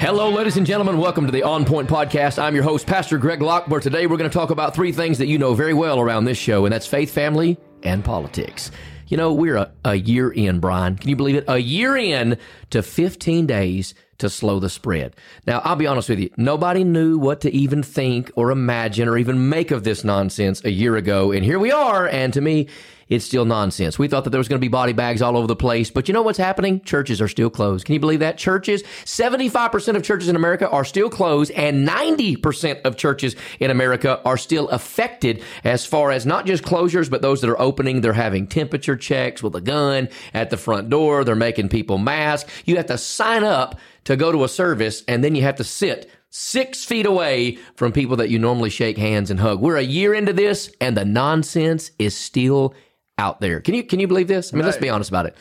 Hello, 0.00 0.28
ladies 0.30 0.56
and 0.56 0.66
gentlemen. 0.66 0.98
Welcome 0.98 1.24
to 1.26 1.32
the 1.32 1.42
On 1.44 1.64
Point 1.64 1.88
Podcast. 1.88 2.38
I'm 2.42 2.54
your 2.54 2.64
host, 2.64 2.86
Pastor 2.86 3.16
Greg 3.16 3.40
Locke, 3.40 3.68
where 3.68 3.80
today 3.80 4.06
we're 4.06 4.16
going 4.16 4.28
to 4.28 4.34
talk 4.34 4.50
about 4.50 4.74
three 4.74 4.92
things 4.92 5.18
that 5.18 5.28
you 5.28 5.38
know 5.38 5.54
very 5.54 5.72
well 5.72 5.98
around 5.98 6.24
this 6.24 6.36
show, 6.36 6.66
and 6.66 6.72
that's 6.74 6.86
faith, 6.86 7.10
family, 7.10 7.56
and 7.82 8.04
politics. 8.04 8.70
You 9.08 9.16
know, 9.16 9.32
we're 9.32 9.56
a, 9.56 9.72
a 9.84 9.94
year 9.94 10.30
in, 10.30 10.60
Brian. 10.60 10.96
Can 10.96 11.08
you 11.08 11.16
believe 11.16 11.36
it? 11.36 11.44
A 11.48 11.58
year 11.58 11.96
in 11.96 12.38
to 12.70 12.82
15 12.82 13.46
days 13.46 13.94
to 14.24 14.30
slow 14.30 14.58
the 14.58 14.68
spread. 14.68 15.14
Now, 15.46 15.60
I'll 15.64 15.76
be 15.76 15.86
honest 15.86 16.08
with 16.08 16.18
you. 16.18 16.30
Nobody 16.36 16.82
knew 16.82 17.18
what 17.18 17.40
to 17.42 17.54
even 17.54 17.82
think 17.82 18.30
or 18.34 18.50
imagine 18.50 19.08
or 19.08 19.16
even 19.16 19.48
make 19.48 19.70
of 19.70 19.84
this 19.84 20.02
nonsense 20.02 20.64
a 20.64 20.70
year 20.70 20.96
ago. 20.96 21.30
And 21.30 21.44
here 21.44 21.58
we 21.58 21.70
are. 21.70 22.08
And 22.08 22.32
to 22.32 22.40
me, 22.40 22.68
it's 23.08 23.24
still 23.24 23.44
nonsense. 23.44 23.98
We 23.98 24.08
thought 24.08 24.24
that 24.24 24.30
there 24.30 24.38
was 24.38 24.48
going 24.48 24.58
to 24.58 24.64
be 24.64 24.68
body 24.68 24.92
bags 24.92 25.20
all 25.22 25.36
over 25.36 25.46
the 25.46 25.56
place, 25.56 25.90
but 25.90 26.08
you 26.08 26.14
know 26.14 26.22
what's 26.22 26.38
happening? 26.38 26.80
Churches 26.80 27.20
are 27.20 27.28
still 27.28 27.50
closed. 27.50 27.84
Can 27.84 27.94
you 27.94 28.00
believe 28.00 28.20
that? 28.20 28.38
Churches, 28.38 28.82
75% 29.04 29.96
of 29.96 30.02
churches 30.02 30.28
in 30.28 30.36
America 30.36 30.68
are 30.68 30.84
still 30.84 31.10
closed 31.10 31.50
and 31.52 31.86
90% 31.86 32.82
of 32.82 32.96
churches 32.96 33.36
in 33.60 33.70
America 33.70 34.20
are 34.24 34.36
still 34.38 34.68
affected 34.68 35.42
as 35.64 35.84
far 35.84 36.10
as 36.10 36.24
not 36.24 36.46
just 36.46 36.64
closures, 36.64 37.10
but 37.10 37.22
those 37.22 37.40
that 37.42 37.50
are 37.50 37.60
opening. 37.60 38.00
They're 38.00 38.12
having 38.12 38.46
temperature 38.46 38.96
checks 38.96 39.42
with 39.42 39.54
a 39.54 39.60
gun 39.60 40.08
at 40.32 40.50
the 40.50 40.56
front 40.56 40.90
door. 40.90 41.24
They're 41.24 41.36
making 41.36 41.68
people 41.68 41.98
mask. 41.98 42.48
You 42.64 42.76
have 42.76 42.86
to 42.86 42.98
sign 42.98 43.44
up 43.44 43.78
to 44.04 44.16
go 44.16 44.32
to 44.32 44.44
a 44.44 44.48
service 44.48 45.02
and 45.08 45.24
then 45.24 45.34
you 45.34 45.42
have 45.42 45.56
to 45.56 45.64
sit 45.64 46.10
six 46.30 46.84
feet 46.84 47.06
away 47.06 47.56
from 47.76 47.92
people 47.92 48.16
that 48.16 48.28
you 48.28 48.38
normally 48.38 48.70
shake 48.70 48.98
hands 48.98 49.30
and 49.30 49.40
hug. 49.40 49.60
We're 49.60 49.76
a 49.76 49.82
year 49.82 50.14
into 50.14 50.32
this 50.32 50.70
and 50.80 50.96
the 50.96 51.04
nonsense 51.04 51.90
is 51.98 52.16
still 52.16 52.74
out 53.18 53.40
there. 53.40 53.60
Can 53.60 53.74
you 53.74 53.84
can 53.84 54.00
you 54.00 54.08
believe 54.08 54.28
this? 54.28 54.52
I 54.52 54.56
mean, 54.56 54.66
let's 54.66 54.78
be 54.78 54.90
honest 54.90 55.10
about 55.10 55.26
it. 55.26 55.36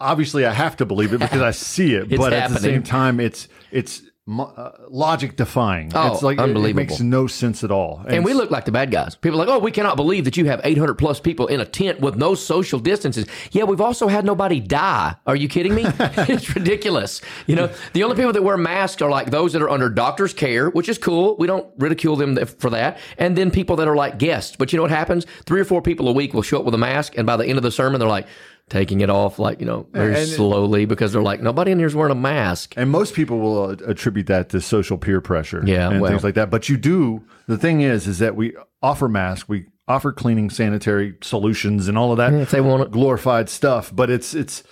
Obviously, 0.00 0.46
I 0.46 0.52
have 0.52 0.76
to 0.76 0.86
believe 0.86 1.12
it 1.12 1.18
because 1.18 1.42
I 1.42 1.50
see 1.50 1.94
it, 1.94 2.08
but 2.16 2.32
at 2.32 2.50
the 2.50 2.58
same 2.58 2.82
time, 2.82 3.20
it's 3.20 3.48
it's 3.70 4.02
uh, 4.28 4.70
logic 4.90 5.36
defying. 5.36 5.90
Oh, 5.94 6.12
it's 6.12 6.22
like 6.22 6.36
it- 6.38 6.40
It, 6.40 6.44
unbelievable. 6.44 6.82
makes 6.86 7.00
no 7.00 7.26
sense 7.26 7.64
at 7.64 7.70
all. 7.70 8.02
And 8.06 8.24
we 8.24 8.34
look 8.34 8.50
like 8.50 8.64
the 8.66 8.72
bad 8.72 8.90
guys. 8.90 9.14
People 9.16 9.40
are 9.40 9.46
like, 9.46 9.54
oh, 9.54 9.58
we 9.58 9.70
cannot 9.70 9.96
believe 9.96 10.24
that 10.26 10.36
you 10.36 10.44
have 10.46 10.60
800 10.64 10.94
plus 10.96 11.18
people 11.20 11.46
in 11.46 11.60
a 11.60 11.64
tent 11.64 12.00
with 12.00 12.16
no 12.16 12.34
social 12.34 12.78
distances. 12.78 13.26
Yeah, 13.52 13.64
we've 13.64 13.80
also 13.80 14.06
had 14.08 14.24
nobody 14.24 14.60
die. 14.60 15.14
Are 15.26 15.36
you 15.36 15.48
kidding 15.48 15.74
me? 15.74 15.84
it's 15.98 16.54
ridiculous. 16.54 17.20
You 17.46 17.56
know, 17.56 17.70
the 17.94 18.04
only 18.04 18.16
people 18.16 18.32
that 18.32 18.42
wear 18.42 18.56
masks 18.56 19.00
are 19.02 19.10
like 19.10 19.30
those 19.30 19.52
that 19.54 19.62
are 19.62 19.70
under 19.70 19.88
doctor's 19.88 20.34
care, 20.34 20.68
which 20.70 20.88
is 20.88 20.98
cool. 20.98 21.36
We 21.38 21.46
don't 21.46 21.66
ridicule 21.78 22.16
them 22.16 22.36
for 22.44 22.70
that. 22.70 22.98
And 23.16 23.36
then 23.36 23.50
people 23.50 23.76
that 23.76 23.88
are 23.88 23.96
like 23.96 24.18
guests. 24.18 24.56
But 24.56 24.72
you 24.72 24.76
know 24.76 24.82
what 24.82 24.90
happens? 24.90 25.24
Three 25.46 25.60
or 25.60 25.64
four 25.64 25.80
people 25.82 26.08
a 26.08 26.12
week 26.12 26.34
will 26.34 26.42
show 26.42 26.58
up 26.58 26.64
with 26.64 26.74
a 26.74 26.78
mask, 26.78 27.16
and 27.16 27.26
by 27.26 27.36
the 27.36 27.46
end 27.46 27.56
of 27.56 27.62
the 27.62 27.70
sermon, 27.70 27.98
they're 27.98 28.08
like, 28.08 28.26
taking 28.70 29.00
it 29.00 29.10
off 29.10 29.38
like 29.38 29.60
you 29.60 29.66
know 29.66 29.86
very 29.92 30.14
And- 30.14 30.28
slowly 30.28 30.84
because 30.84 31.12
they're 31.12 31.22
like 31.22 31.40
nobody 31.42 31.70
in 31.72 31.78
here's 31.78 31.94
wearing 31.94 32.12
a 32.12 32.14
mask 32.20 32.74
And 32.76 32.90
most 32.90 33.14
people 33.14 33.38
will 33.38 33.62
uh, 33.70 33.76
attribute 33.86 34.26
that 34.26 34.48
to 34.50 34.60
social 34.60 34.98
peer 34.98 35.20
pressure, 35.20 35.62
Yeah, 35.64 35.90
and 35.90 36.00
well. 36.00 36.10
things 36.10 36.24
like 36.24 36.34
that. 36.34 36.50
But 36.50 36.68
you 36.68 36.76
do. 36.76 37.22
The 37.46 37.56
thing 37.58 37.80
is, 37.80 38.06
is 38.06 38.18
that 38.18 38.36
we 38.36 38.54
offer 38.82 39.08
masks, 39.08 39.48
we 39.48 39.66
offer 39.86 40.12
cleaning, 40.12 40.50
sanitary 40.50 41.14
solutions, 41.22 41.88
and 41.88 41.96
all 41.96 42.10
of 42.12 42.18
that. 42.18 42.32
if 42.34 42.50
they 42.50 42.60
want 42.60 42.90
glorified 42.90 43.48
stuff. 43.48 43.90
But 43.94 44.10
it's 44.10 44.34
it's 44.34 44.62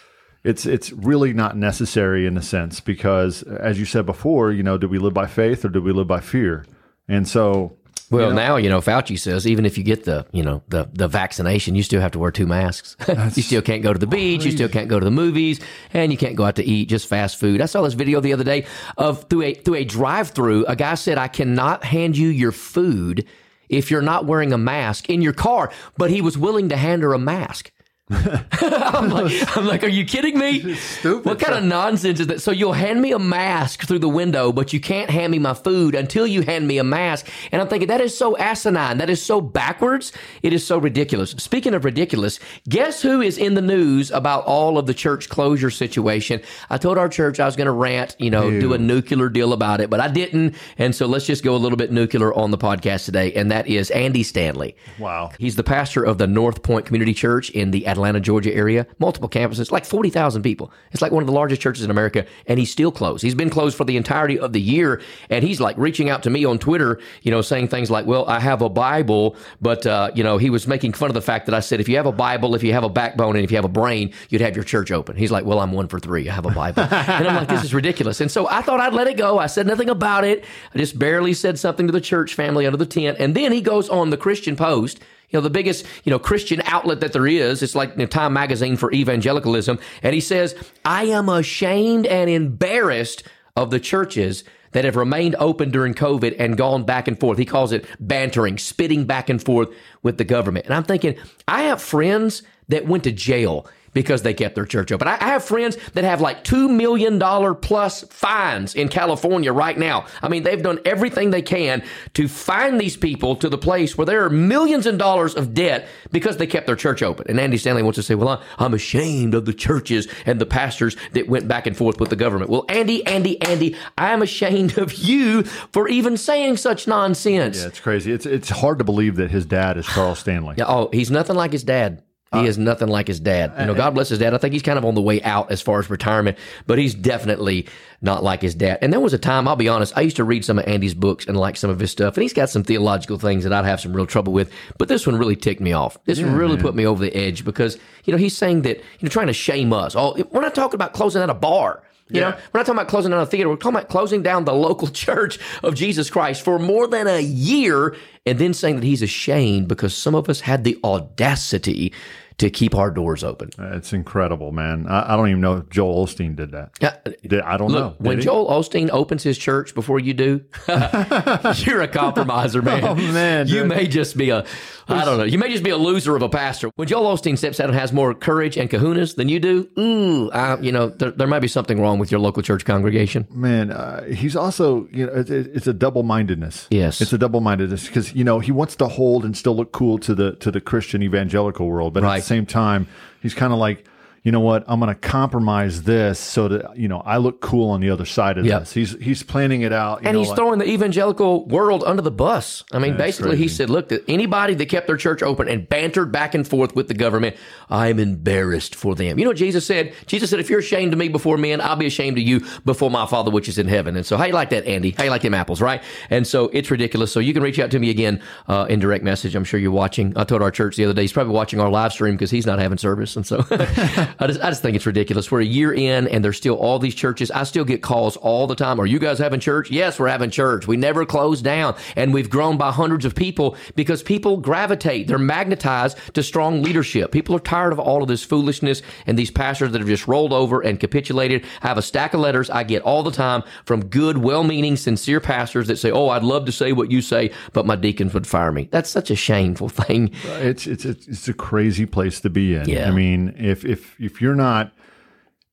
it's 0.45 0.67
it's 0.67 0.93
really 0.93 1.33
not 1.33 1.57
necessary 1.57 2.27
in 2.27 2.37
a 2.37 2.43
sense 2.43 2.81
because, 2.81 3.43
as 3.45 3.79
you 3.79 3.85
said 3.85 4.07
before, 4.07 4.53
you 4.53 4.63
know, 4.63 4.77
do 4.79 4.89
we 4.89 4.99
live 4.99 5.15
by 5.15 5.27
faith 5.27 5.65
or 5.65 5.69
do 5.71 5.81
we 5.83 5.93
live 5.93 6.07
by 6.07 6.21
fear? 6.21 6.65
And 7.09 7.27
so, 7.27 7.77
Well, 8.11 8.33
now 8.33 8.57
you 8.57 8.69
know 8.69 8.81
Fauci 8.81 9.19
says 9.19 9.47
even 9.47 9.67
if 9.67 9.77
you 9.77 9.85
get 9.85 10.05
the 10.05 10.27
you 10.33 10.43
know 10.43 10.63
the 10.69 10.89
the 10.93 11.09
vaccination, 11.09 11.75
you 11.75 11.83
still 11.83 12.01
have 12.01 12.13
to 12.13 12.19
wear 12.19 12.31
two 12.31 12.47
masks. 12.47 12.97
you 13.35 13.43
still 13.43 13.63
can't 13.63 13.83
go 13.83 13.93
to 13.93 13.99
the 13.99 14.07
beach. 14.07 14.45
You 14.45 14.53
still 14.53 14.69
can't 14.69 14.89
go 14.89 14.99
to 14.99 15.05
the 15.05 15.11
movies, 15.11 15.61
and 15.93 16.13
you 16.13 16.19
can't 16.19 16.37
go 16.37 16.45
out 16.45 16.57
to 16.57 16.65
eat 16.65 16.89
just 16.89 17.09
fast 17.09 17.39
food. 17.39 17.61
I 17.61 17.67
saw 17.67 17.83
this 17.83 17.95
video 17.95 18.21
the 18.21 18.33
other 18.33 18.45
day 18.45 18.67
of 18.97 19.25
through 19.29 19.43
a 19.43 19.55
through 19.55 19.77
a 19.77 19.85
drive 19.85 20.31
through. 20.31 20.67
A 20.67 20.77
guy 20.77 20.95
said, 20.95 21.19
"I 21.19 21.29
cannot 21.29 21.85
hand 21.85 22.17
you 22.17 22.29
your 22.29 22.53
food 22.53 23.27
if 23.69 23.91
you're 23.91 24.03
not 24.03 24.27
wearing 24.27 24.53
a 24.53 24.59
mask 24.59 25.11
in 25.11 25.23
your 25.23 25.33
car," 25.33 25.71
but 25.97 26.11
he 26.11 26.21
was 26.21 26.39
willing 26.39 26.69
to 26.69 26.77
hand 26.77 27.03
her 27.03 27.13
a 27.13 27.19
mask. 27.19 27.73
I'm 28.11 29.11
like, 29.11 29.57
I'm 29.57 29.67
like, 29.67 29.83
are 29.83 29.89
you 29.89 30.05
kidding 30.05 30.39
me? 30.39 30.75
stupid. 30.77 31.25
What 31.25 31.41
kind 31.41 31.59
of 31.59 31.65
nonsense 31.65 32.21
is 32.21 32.29
that? 32.29 32.41
So 32.41 32.53
you'll 32.53 32.73
hand 32.73 33.03
me 33.03 33.11
a 33.11 33.19
mask 33.19 33.85
through 33.85 33.99
the 33.99 34.09
window, 34.09 34.53
but 34.53 34.73
you 34.73 34.79
can't 34.79 35.11
hand 35.11 35.33
me 35.33 35.41
my 35.41 35.55
food 35.55 35.97
until 35.97 36.25
you 36.25 36.43
hand 36.43 36.69
me 36.69 36.79
a 36.79 36.85
mask. 36.85 37.29
And 37.51 37.61
I'm 37.61 37.67
thinking 37.67 37.89
that 37.89 38.01
is 38.01 38.17
so 38.17 38.37
asinine. 38.37 38.99
That 38.99 39.11
is 39.11 39.21
so 39.21 39.41
backwards. 39.41 40.13
It 40.45 40.53
is 40.53 40.65
so 40.65 40.79
ridiculous. 40.79 41.33
Speaking 41.33 41.75
of 41.75 41.85
ridiculous, 41.85 42.39
guess 42.69 43.03
who 43.03 43.21
is 43.21 43.39
in 43.39 43.55
the 43.55 43.61
news 43.61 44.13
about 44.13 44.45
all 44.45 44.79
of 44.79 44.87
the 44.87 44.95
church 44.95 45.29
closure 45.29 45.71
situation? 45.71 46.41
I 46.71 46.79
told 46.79 46.99
our 46.99 47.09
church 47.09 47.41
I 47.41 47.47
was 47.47 47.57
going 47.57 47.67
to 47.67 47.73
rant, 47.73 48.15
you 48.21 48.31
know, 48.31 48.61
do 48.61 48.73
a 48.73 48.79
nuclear 48.79 49.29
deal 49.29 49.53
about 49.53 49.81
it, 49.81 49.91
but 49.91 49.99
I 49.99 50.07
didn't. 50.07 50.55
And 50.79 50.95
so 50.95 51.07
let's 51.07 51.27
just 51.27 51.43
go 51.43 51.57
a 51.57 51.59
little 51.59 51.77
bit 51.77 51.91
nuclear 51.91 52.33
on 52.35 52.53
the 52.53 52.59
podcast 52.59 53.05
today. 53.05 53.33
And 53.33 53.51
that 53.51 53.67
is 53.67 53.91
Andy 53.91 54.23
Stanley. 54.23 54.77
wow, 55.01 55.33
He's 55.41 55.57
the 55.57 55.65
pastor 55.65 56.05
of 56.05 56.19
the 56.19 56.29
North 56.29 56.63
Point 56.63 56.87
Community 56.87 57.13
Church 57.13 57.51
in 57.51 57.73
the 57.73 57.85
Atlanta, 57.97 58.21
Georgia 58.21 58.55
area. 58.55 58.87
Multiple 58.99 59.29
campuses, 59.29 59.71
like 59.71 59.85
40,000 59.85 60.43
people. 60.43 60.73
It's 60.93 61.03
like 61.03 61.13
one 61.13 61.23
of 61.23 61.27
the 61.27 61.33
largest 61.33 61.61
churches 61.61 61.85
in 61.85 61.91
America, 61.91 62.27
and 62.47 62.59
he's 62.59 62.71
still 62.71 62.93
closed. 62.93 63.23
He's 63.23 63.35
been 63.35 63.51
closed 63.51 63.77
for 63.77 63.85
the 63.85 63.97
entirety 63.97 64.39
of 64.39 64.53
the 64.53 64.61
year, 64.61 65.01
and 65.31 65.45
he's 65.45 65.61
like 65.61 65.77
reaching 65.79 66.11
out 66.11 66.23
to 66.25 66.31
me 66.31 66.45
on 66.45 66.59
Twitter, 66.59 67.01
you 67.23 67.31
know, 67.31 67.43
saying 67.43 67.69
things 67.69 67.91
like, 67.91 68.07
Well, 68.07 68.27
I 68.27 68.41
have 68.41 68.63
a 68.63 68.69
Bible, 68.69 69.37
but, 69.61 69.87
uh, 69.87 70.11
you 70.15 70.23
know, 70.23 70.39
he 70.39 70.51
was 70.51 70.67
making 70.67 70.93
fun 70.93 71.11
of 71.11 71.15
the 71.15 71.23
fact 71.23 71.47
that 71.47 71.55
I 71.55 71.61
said, 71.61 71.81
If 71.81 71.89
you 71.89 71.97
have 71.97 72.07
a 72.07 72.13
Bible, 72.13 72.55
if 72.55 72.63
you 72.63 72.73
have 72.73 72.85
a 72.85 72.89
backbone, 72.89 73.37
and 73.37 73.45
if 73.45 73.51
you 73.51 73.57
have 73.57 73.65
a 73.65 73.69
brain, 73.69 74.13
you'd 74.29 74.41
have 74.41 74.55
your 74.55 74.65
church 74.65 74.91
open. 74.91 75.17
He's 75.17 75.31
like, 75.31 75.45
Well, 75.45 75.61
I'm 75.61 75.73
one 75.73 75.89
for 75.89 75.99
three. 75.99 76.29
I 76.29 76.35
have 76.35 76.47
a 76.47 76.51
Bible. 76.51 76.83
and 76.91 77.29
I'm 77.29 77.37
like, 77.37 77.49
This 77.49 77.65
is 77.65 77.75
ridiculous. 77.75 78.21
And 78.21 78.31
so 78.31 78.49
I 78.49 78.63
thought 78.63 78.81
I'd 78.81 78.95
let 78.95 79.07
it 79.07 79.17
go. 79.17 79.39
I 79.39 79.47
said 79.47 79.67
nothing 79.67 79.89
about 79.89 80.25
it. 80.25 80.45
I 80.75 80.79
just 80.79 80.99
barely 80.99 81.35
said 81.35 81.59
something 81.59 81.87
to 81.87 81.93
the 81.93 82.01
church 82.01 82.35
family 82.35 82.67
under 82.67 82.77
the 82.77 82.87
tent. 82.87 83.17
And 83.19 83.35
then 83.35 83.53
he 83.53 83.61
goes 83.61 83.89
on 83.89 84.11
the 84.11 84.17
Christian 84.17 84.57
Post 84.57 85.01
you 85.31 85.37
know, 85.37 85.41
the 85.41 85.51
biggest, 85.51 85.85
you 86.05 86.11
know, 86.11 86.19
Christian 86.19 86.63
outlet 86.65 87.01
that 87.01 87.13
there 87.13 87.27
is. 87.27 87.63
It's 87.63 87.75
like 87.75 87.97
the 87.97 88.07
Time 88.07 88.33
Magazine 88.33 88.77
for 88.77 88.93
evangelicalism. 88.93 89.79
And 90.03 90.15
he 90.15 90.21
says, 90.21 90.55
I 90.85 91.05
am 91.05 91.29
ashamed 91.29 92.07
and 92.07 92.31
embarrassed 92.31 93.25
of 93.57 93.71
the 93.71 93.81
churches 93.81 94.45
that 94.73 94.85
have 94.85 94.97
remained 94.97 95.35
open 95.39 95.71
during 95.71 95.95
COVID 95.95 96.37
and 96.39 96.57
gone 96.57 96.85
back 96.85 97.09
and 97.09 97.19
forth. 97.19 97.39
He 97.39 97.45
calls 97.45 97.73
it 97.73 97.87
bantering, 97.99 98.59
spitting 98.59 99.07
back 99.07 99.31
and 99.31 99.43
forth 99.43 99.71
with 100.03 100.19
the 100.19 100.25
government. 100.25 100.67
And 100.67 100.75
I'm 100.75 100.85
thinking, 100.85 101.17
I 101.49 101.63
have 101.63 101.81
friends 101.81 102.43
that 102.69 102.87
went 102.87 103.05
to 103.05 103.13
jail 103.13 103.67
because 103.97 104.21
they 104.21 104.35
kept 104.35 104.55
their 104.55 104.67
church 104.67 104.93
open. 104.93 105.09
I 105.09 105.15
I 105.15 105.29
have 105.31 105.43
friends 105.43 105.79
that 105.95 106.05
have 106.05 106.21
like 106.21 106.45
$2 106.45 106.69
million 106.71 107.19
plus 107.57 108.03
fines 108.03 108.75
in 108.75 108.89
California 108.89 109.51
right 109.53 109.77
now. 109.77 110.05
I 110.21 110.29
mean, 110.29 110.43
they've 110.43 110.63
done 110.63 110.79
everything 110.85 111.31
they 111.31 111.41
can 111.41 111.83
to 112.13 112.29
find 112.29 112.79
these 112.79 112.97
people 112.99 113.37
to 113.37 113.49
the 113.49 113.57
place 113.57 113.97
where 113.97 114.05
there 114.05 114.23
are 114.25 114.31
millions 114.31 114.85
of 114.85 114.99
dollars 114.99 115.35
of 115.35 115.55
debt 115.55 115.89
because 116.13 116.37
they 116.37 116.47
kept 116.47 116.67
their 116.67 116.77
church 116.77 117.03
open. 117.03 117.25
And 117.31 117.41
Andy 117.41 117.57
Stanley 117.57 117.83
wants 117.83 117.97
to 117.97 118.03
say, 118.03 118.15
well, 118.15 118.43
I'm 118.59 118.75
ashamed 118.75 119.35
of 119.35 119.47
the 119.47 119.55
churches 119.55 120.07
and 120.27 120.39
the 120.39 120.47
pastors 120.47 120.97
that 121.13 121.27
went 121.27 121.49
back 121.49 121.67
and 121.67 121.75
forth 121.75 121.99
with 121.99 122.11
the 122.11 122.17
government. 122.17 122.51
Well, 122.51 122.67
Andy, 122.69 123.05
Andy, 123.07 123.41
Andy, 123.41 123.75
I'm 123.97 124.21
ashamed 124.21 124.77
of 124.77 124.93
you 124.93 125.45
for 125.45 125.89
even 125.89 126.19
saying 126.19 126.59
such 126.59 126.87
nonsense. 126.87 127.61
yeah, 127.61 127.69
it's 127.69 127.81
crazy. 127.81 128.13
It's 128.13 128.27
it's 128.27 128.51
hard 128.51 128.77
to 128.79 128.85
believe 128.85 129.17
that 129.17 129.31
his 129.31 129.47
dad 129.47 129.79
is 129.79 129.87
Charles 129.87 130.19
Stanley. 130.19 130.57
Yeah, 130.59 130.67
oh, 130.69 130.91
he's 130.93 131.11
nothing 131.11 131.37
like 131.37 131.53
his 131.53 131.65
dad. 131.65 132.03
He 132.33 132.47
is 132.47 132.59
nothing 132.59 132.89
like 132.89 133.07
his 133.07 133.19
dad. 133.19 133.55
You 133.59 133.67
know, 133.67 133.75
God 133.75 133.95
bless 133.95 134.11
his 134.11 134.19
dad. 134.19 134.35
I 134.35 134.39
think 134.39 134.53
he's 134.53 134.63
kind 134.63 134.77
of 134.77 134.85
on 134.85 134.95
the 134.95 135.01
way 135.01 135.23
out 135.23 135.51
as 135.51 135.63
far 135.63 135.79
as 135.79 135.89
retirement, 135.89 136.37
but 136.67 136.77
he's 136.77 136.95
definitely 136.95 137.67
not 138.03 138.23
like 138.23 138.43
his 138.43 138.55
dad. 138.55 138.79
And 138.83 138.93
there 138.93 139.01
was 139.01 139.15
a 139.15 139.19
time, 139.19 139.49
I'll 139.49 139.57
be 139.57 139.69
honest, 139.69 139.97
I 139.97 140.03
used 140.03 140.17
to 140.17 140.25
read 140.25 140.45
some 140.45 140.59
of 140.59 140.67
Andy's 140.67 140.93
books 140.93 141.27
and 141.27 141.37
like 141.37 141.57
some 141.57 141.71
of 141.71 141.79
his 141.79 141.91
stuff, 141.91 142.15
and 142.17 142.23
he's 142.23 142.35
got 142.35 142.51
some 142.51 142.63
theological 142.63 143.17
things 143.19 143.45
that 143.45 143.53
I'd 143.53 143.65
have 143.65 143.81
some 143.81 143.97
real 143.97 144.07
trouble 144.07 144.33
with. 144.33 144.53
But 144.77 144.89
this 144.89 145.07
one 145.07 145.17
really 145.17 145.37
ticked 145.37 145.61
me 145.61 145.73
off. 145.73 145.97
This 146.05 146.21
one 146.21 146.35
really 146.35 146.59
put 146.59 146.75
me 146.75 146.85
over 146.85 147.03
the 147.03 147.15
edge 147.17 147.45
because, 147.45 147.79
you 148.05 148.13
know, 148.13 148.19
he's 148.19 148.37
saying 148.37 148.63
that, 148.63 148.79
you 148.79 148.85
know, 149.03 149.09
trying 149.09 149.29
to 149.29 149.33
shame 149.33 149.73
us. 149.73 149.97
Oh, 149.97 150.17
we're 150.31 150.43
not 150.43 150.55
talking 150.55 150.75
about 150.75 150.93
closing 150.93 151.23
down 151.23 151.31
a 151.31 151.35
bar. 151.35 151.83
You 152.09 152.21
know, 152.21 152.29
Yeah. 152.29 152.35
we're 152.53 152.61
not 152.61 152.67
talking 152.67 152.79
about 152.79 152.89
closing 152.89 153.11
down 153.11 153.21
a 153.21 153.27
theater. 153.27 153.49
We're 153.49 153.57
talking 153.57 153.77
about 153.79 153.89
closing 153.89 154.23
down 154.23 154.45
the 154.45 154.55
local 154.69 154.89
church 154.89 155.39
of 155.65 155.75
Jesus 155.75 156.09
Christ 156.11 156.43
for 156.43 156.59
more 156.59 156.87
than 156.87 157.07
a 157.09 157.21
year 157.21 157.97
and 158.25 158.39
then 158.39 158.55
saying 158.55 158.77
that 158.77 158.85
he's 158.85 159.03
ashamed 159.03 159.67
because 159.69 159.95
some 159.95 160.15
of 160.15 160.29
us 160.29 160.41
had 160.41 160.63
the 160.65 160.79
audacity 160.85 161.93
to 162.39 162.51
keep 162.51 162.75
our 162.75 162.91
doors 162.91 163.25
open. 163.25 163.49
It's 163.59 163.95
incredible, 163.95 164.53
man. 164.53 164.87
I, 164.89 165.15
I 165.15 165.17
don't 165.17 165.29
even 165.31 165.41
know 165.41 165.57
if 165.57 165.71
Joel 165.71 166.07
Osteen 166.07 166.37
did 166.37 166.51
that. 166.53 166.73
Yeah, 166.83 166.97
Did, 167.23 167.41
I 167.41 167.57
don't 167.57 167.71
Look, 167.73 167.81
know. 167.81 168.05
When 168.05 168.19
he? 168.19 168.25
Joel 168.25 168.51
Osteen 168.51 168.91
opens 168.93 169.23
his 169.23 169.39
church 169.39 169.75
before 169.75 169.99
you 170.01 170.13
do, 170.13 170.45
you're 170.69 171.81
a 171.83 171.89
compromiser, 171.89 172.63
man. 172.63 172.77
Oh, 172.87 172.95
man, 172.95 173.49
you 173.49 173.61
dude. 173.61 173.69
may 173.69 173.87
just 173.89 174.17
be 174.17 174.31
a, 174.31 174.45
I 174.87 175.05
don't 175.05 175.17
know, 175.19 175.25
you 175.25 175.39
may 175.39 175.49
just 175.51 175.65
be 175.65 175.71
a 175.71 175.77
loser 175.77 176.15
of 176.15 176.23
a 176.23 176.29
pastor. 176.29 176.71
When 176.77 176.87
Joel 176.87 177.17
Osteen 177.17 177.37
steps 177.39 177.59
out 177.59 177.69
and 177.71 177.79
has 177.79 177.93
more 177.93 178.15
courage 178.15 178.57
and 178.59 178.69
kahunas 178.71 179.17
than 179.17 179.29
you 179.29 179.41
do, 179.41 179.69
ooh, 179.79 180.31
I, 180.31 180.59
you 180.61 180.71
know, 180.73 180.89
there, 180.91 181.11
there 181.11 181.27
might 181.27 181.41
be 181.41 181.49
something 181.49 181.81
wrong 181.81 181.99
with 181.99 182.11
your 182.11 182.21
local 182.21 182.43
church 182.43 182.65
congregation. 182.65 183.27
man, 183.31 183.71
uh, 183.73 184.05
he's 184.05 184.37
also 184.37 184.87
you 184.93 185.07
know 185.07 185.13
it, 185.13 185.31
it- 185.31 185.47
it's 185.57 185.67
a 185.67 185.73
double 185.73 186.03
mindedness. 186.03 186.67
Yes. 186.71 187.01
it's 187.01 187.13
a 187.13 187.19
double 187.19 187.41
mindedness 187.41 187.87
because 187.87 188.15
you 188.15 188.25
know 188.25 188.39
he 188.41 188.53
wants 188.53 188.77
to 188.77 188.87
hold 188.89 189.25
and 189.25 189.37
still 189.37 189.57
look 189.57 189.73
cool 189.73 189.99
to 190.01 190.15
the 190.15 190.37
to 190.37 190.51
the 190.51 190.61
Christian 190.61 191.03
evangelical 191.03 191.67
world, 191.67 191.95
but 191.95 192.03
Right. 192.03 192.23
Same 192.27 192.45
time 192.47 192.87
he's 193.23 193.35
kind 193.35 193.53
of 193.53 193.59
like 193.59 193.85
you 194.27 194.33
know 194.33 194.41
what, 194.41 194.65
I'm 194.67 194.81
going 194.81 194.93
to 194.93 195.01
compromise 195.01 195.85
this 195.85 196.19
so 196.19 196.49
that 196.49 196.77
you 196.77 196.89
know 196.89 196.99
I 196.99 197.19
look 197.19 197.41
cool 197.41 197.71
on 197.71 197.81
the 197.81 197.91
other 197.91 198.05
side 198.05 198.39
of 198.39 198.45
Yep. 198.45 198.59
this. 198.61 198.73
He's 198.73 198.97
he's 199.01 199.23
planning 199.23 199.63
it 199.63 199.73
out, 199.73 200.03
you 200.03 200.09
And 200.09 200.15
know, 200.17 200.21
he's 200.21 200.31
like- 200.31 200.37
throwing 200.37 200.59
the 200.59 200.69
evangelical 200.69 201.47
world 201.47 201.85
under 201.87 202.03
the 202.03 202.11
bus. 202.11 202.65
I 202.73 202.81
mean, 202.81 202.97
basically, 202.97 203.37
he 203.37 203.47
said, 203.47 203.71
look, 203.71 203.93
anybody 204.09 204.55
that 204.55 204.67
kept 204.67 204.89
their 204.89 204.97
church 204.97 205.23
open 205.23 205.47
and 205.49 205.69
bantered 205.69 206.11
back 206.11 206.35
and 206.35 206.47
forth 206.47 206.75
with 206.75 206.89
the 206.89 206.95
government, 206.95 207.37
I'm 207.71 208.01
embarrassed 208.01 208.75
for 208.75 208.97
them. 208.97 209.17
You 209.21 209.25
know 209.27 209.31
what 209.31 209.37
Jesus 209.37 209.65
said? 209.65 209.95
Jesus 210.07 210.29
said, 210.31 210.41
if 210.41 210.51
you're 210.51 210.59
ashamed 210.59 210.93
of 210.93 210.99
me 210.99 211.07
before 211.07 211.37
men, 211.37 211.61
I'll 211.61 211.77
be 211.77 211.87
ashamed 211.87 212.19
of 212.19 212.25
you 212.25 212.45
before 212.65 212.91
my 212.91 213.07
Father 213.07 213.31
which 213.31 213.49
is 213.49 213.59
in 213.59 213.69
heaven. 213.69 213.97
And 213.97 214.05
so, 214.05 214.17
how 214.17 214.25
you 214.25 214.33
like 214.33 214.51
that, 214.51 214.67
Andy? 214.67 214.91
How 214.91 215.05
you 215.05 215.11
like 215.11 215.23
them 215.23 215.35
apples, 215.35 215.61
right? 215.63 215.81
And 216.11 216.27
so, 216.27 216.49
it's 216.53 216.69
ridiculous. 216.73 217.13
So, 217.13 217.21
you 217.21 217.33
can 217.33 217.45
reach 217.45 217.61
out 217.61 217.71
to 217.71 217.79
me 217.79 217.91
again 217.91 218.21
uh, 218.49 218.67
in 218.69 218.81
direct 218.81 219.05
message. 219.05 219.37
I'm 219.37 219.45
sure 219.45 219.61
you're 219.61 219.71
watching. 219.71 220.13
I 220.17 220.25
told 220.25 220.43
our 220.43 220.51
church 220.51 220.75
the 220.75 220.85
other 220.85 220.95
day, 220.95 221.03
he's 221.03 221.13
probably 221.13 221.33
watching 221.33 221.61
our 221.61 221.71
live 221.71 221.93
stream 221.93 222.15
because 222.17 222.33
he's 222.33 222.45
not 222.47 222.59
having 222.59 222.77
service. 222.79 223.15
And 223.15 223.25
so, 223.25 223.45
I, 224.19 224.27
just, 224.27 224.41
I 224.41 224.49
just 224.51 224.63
think 224.63 224.77
it's 224.77 224.87
ridiculous. 224.87 225.31
We're 225.31 225.41
a 225.41 225.45
year 225.45 225.73
in 225.73 226.09
and 226.09 226.25
there's 226.25 226.37
still 226.37 226.57
all 226.57 226.79
these 226.79 226.95
churches. 226.95 227.31
I 227.31 227.45
still 227.45 227.65
get 227.65 227.83
calls 227.83 228.17
all 228.17 228.47
the 228.47 228.55
time. 228.55 228.81
Are 228.81 228.87
you 228.87 228.99
guys 228.99 229.19
having 229.19 229.41
church? 229.41 229.71
Yes, 229.71 229.99
we're 229.99 230.09
having 230.09 230.31
church. 230.31 230.67
We 230.67 230.77
never 230.77 231.05
close 231.05 231.43
down. 231.43 231.77
And 231.97 232.13
we've 232.15 232.31
grown 232.31 232.57
by 232.57 232.73
hundreds 232.73 233.05
of 233.05 233.15
people 233.15 233.57
because 233.75 234.03
people 234.03 234.37
gravitate. 234.39 235.07
They're 235.09 235.19
magnetized 235.19 235.99
to 236.15 236.23
strong 236.23 236.63
leadership. 236.63 237.13
People 237.13 237.37
are 237.37 237.41
tired 237.41 237.73
of 237.73 237.79
all 237.79 238.03
of 238.03 238.09
this 238.09 238.25
foolishness 238.25 238.83
and 239.07 239.19
these 239.19 239.31
pastors 239.31 239.73
that 239.73 239.79
have 239.81 239.89
just 239.89 240.07
rolled 240.09 240.33
over 240.33 240.61
and 240.61 240.79
capitulated. 240.81 241.45
I 241.63 241.69
have 241.69 241.79
a 241.79 241.83
stack 241.83 242.15
of 242.15 242.21
letters 242.21 242.51
I 242.51 242.65
get 242.65 242.83
all 242.83 243.03
the 243.03 243.11
time 243.11 243.43
from 243.65 243.87
good, 243.87 244.19
well 244.19 244.45
meaning, 244.45 244.77
sincere 244.77 245.21
pastors 245.21 245.69
that 245.69 245.77
say, 245.77 245.91
Oh, 245.91 246.09
I'd 246.09 246.23
love 246.25 246.47
to 246.47 246.53
say 246.53 246.73
what 246.73 246.91
you 246.91 247.01
say, 247.03 247.31
but 247.53 247.67
my 247.67 247.77
deacons 247.77 248.15
would 248.15 248.27
fire 248.27 248.53
me. 248.53 248.69
That's 248.71 248.91
such 248.91 249.11
a 249.11 249.17
shameful 249.17 249.69
thing. 249.69 250.11
it's 250.25 250.67
it's 250.67 250.85
it's 250.85 251.07
it's 251.09 251.29
a 251.29 251.35
crazy 251.35 251.87
place 251.87 252.21
to 252.21 252.31
be 252.31 252.55
in. 252.55 252.69
Yeah. 252.69 252.89
I 252.89 252.91
mean, 252.93 253.35
if 253.39 253.65
if 253.65 253.99
if 254.07 254.21
you're 254.23 254.35
not 254.35 254.73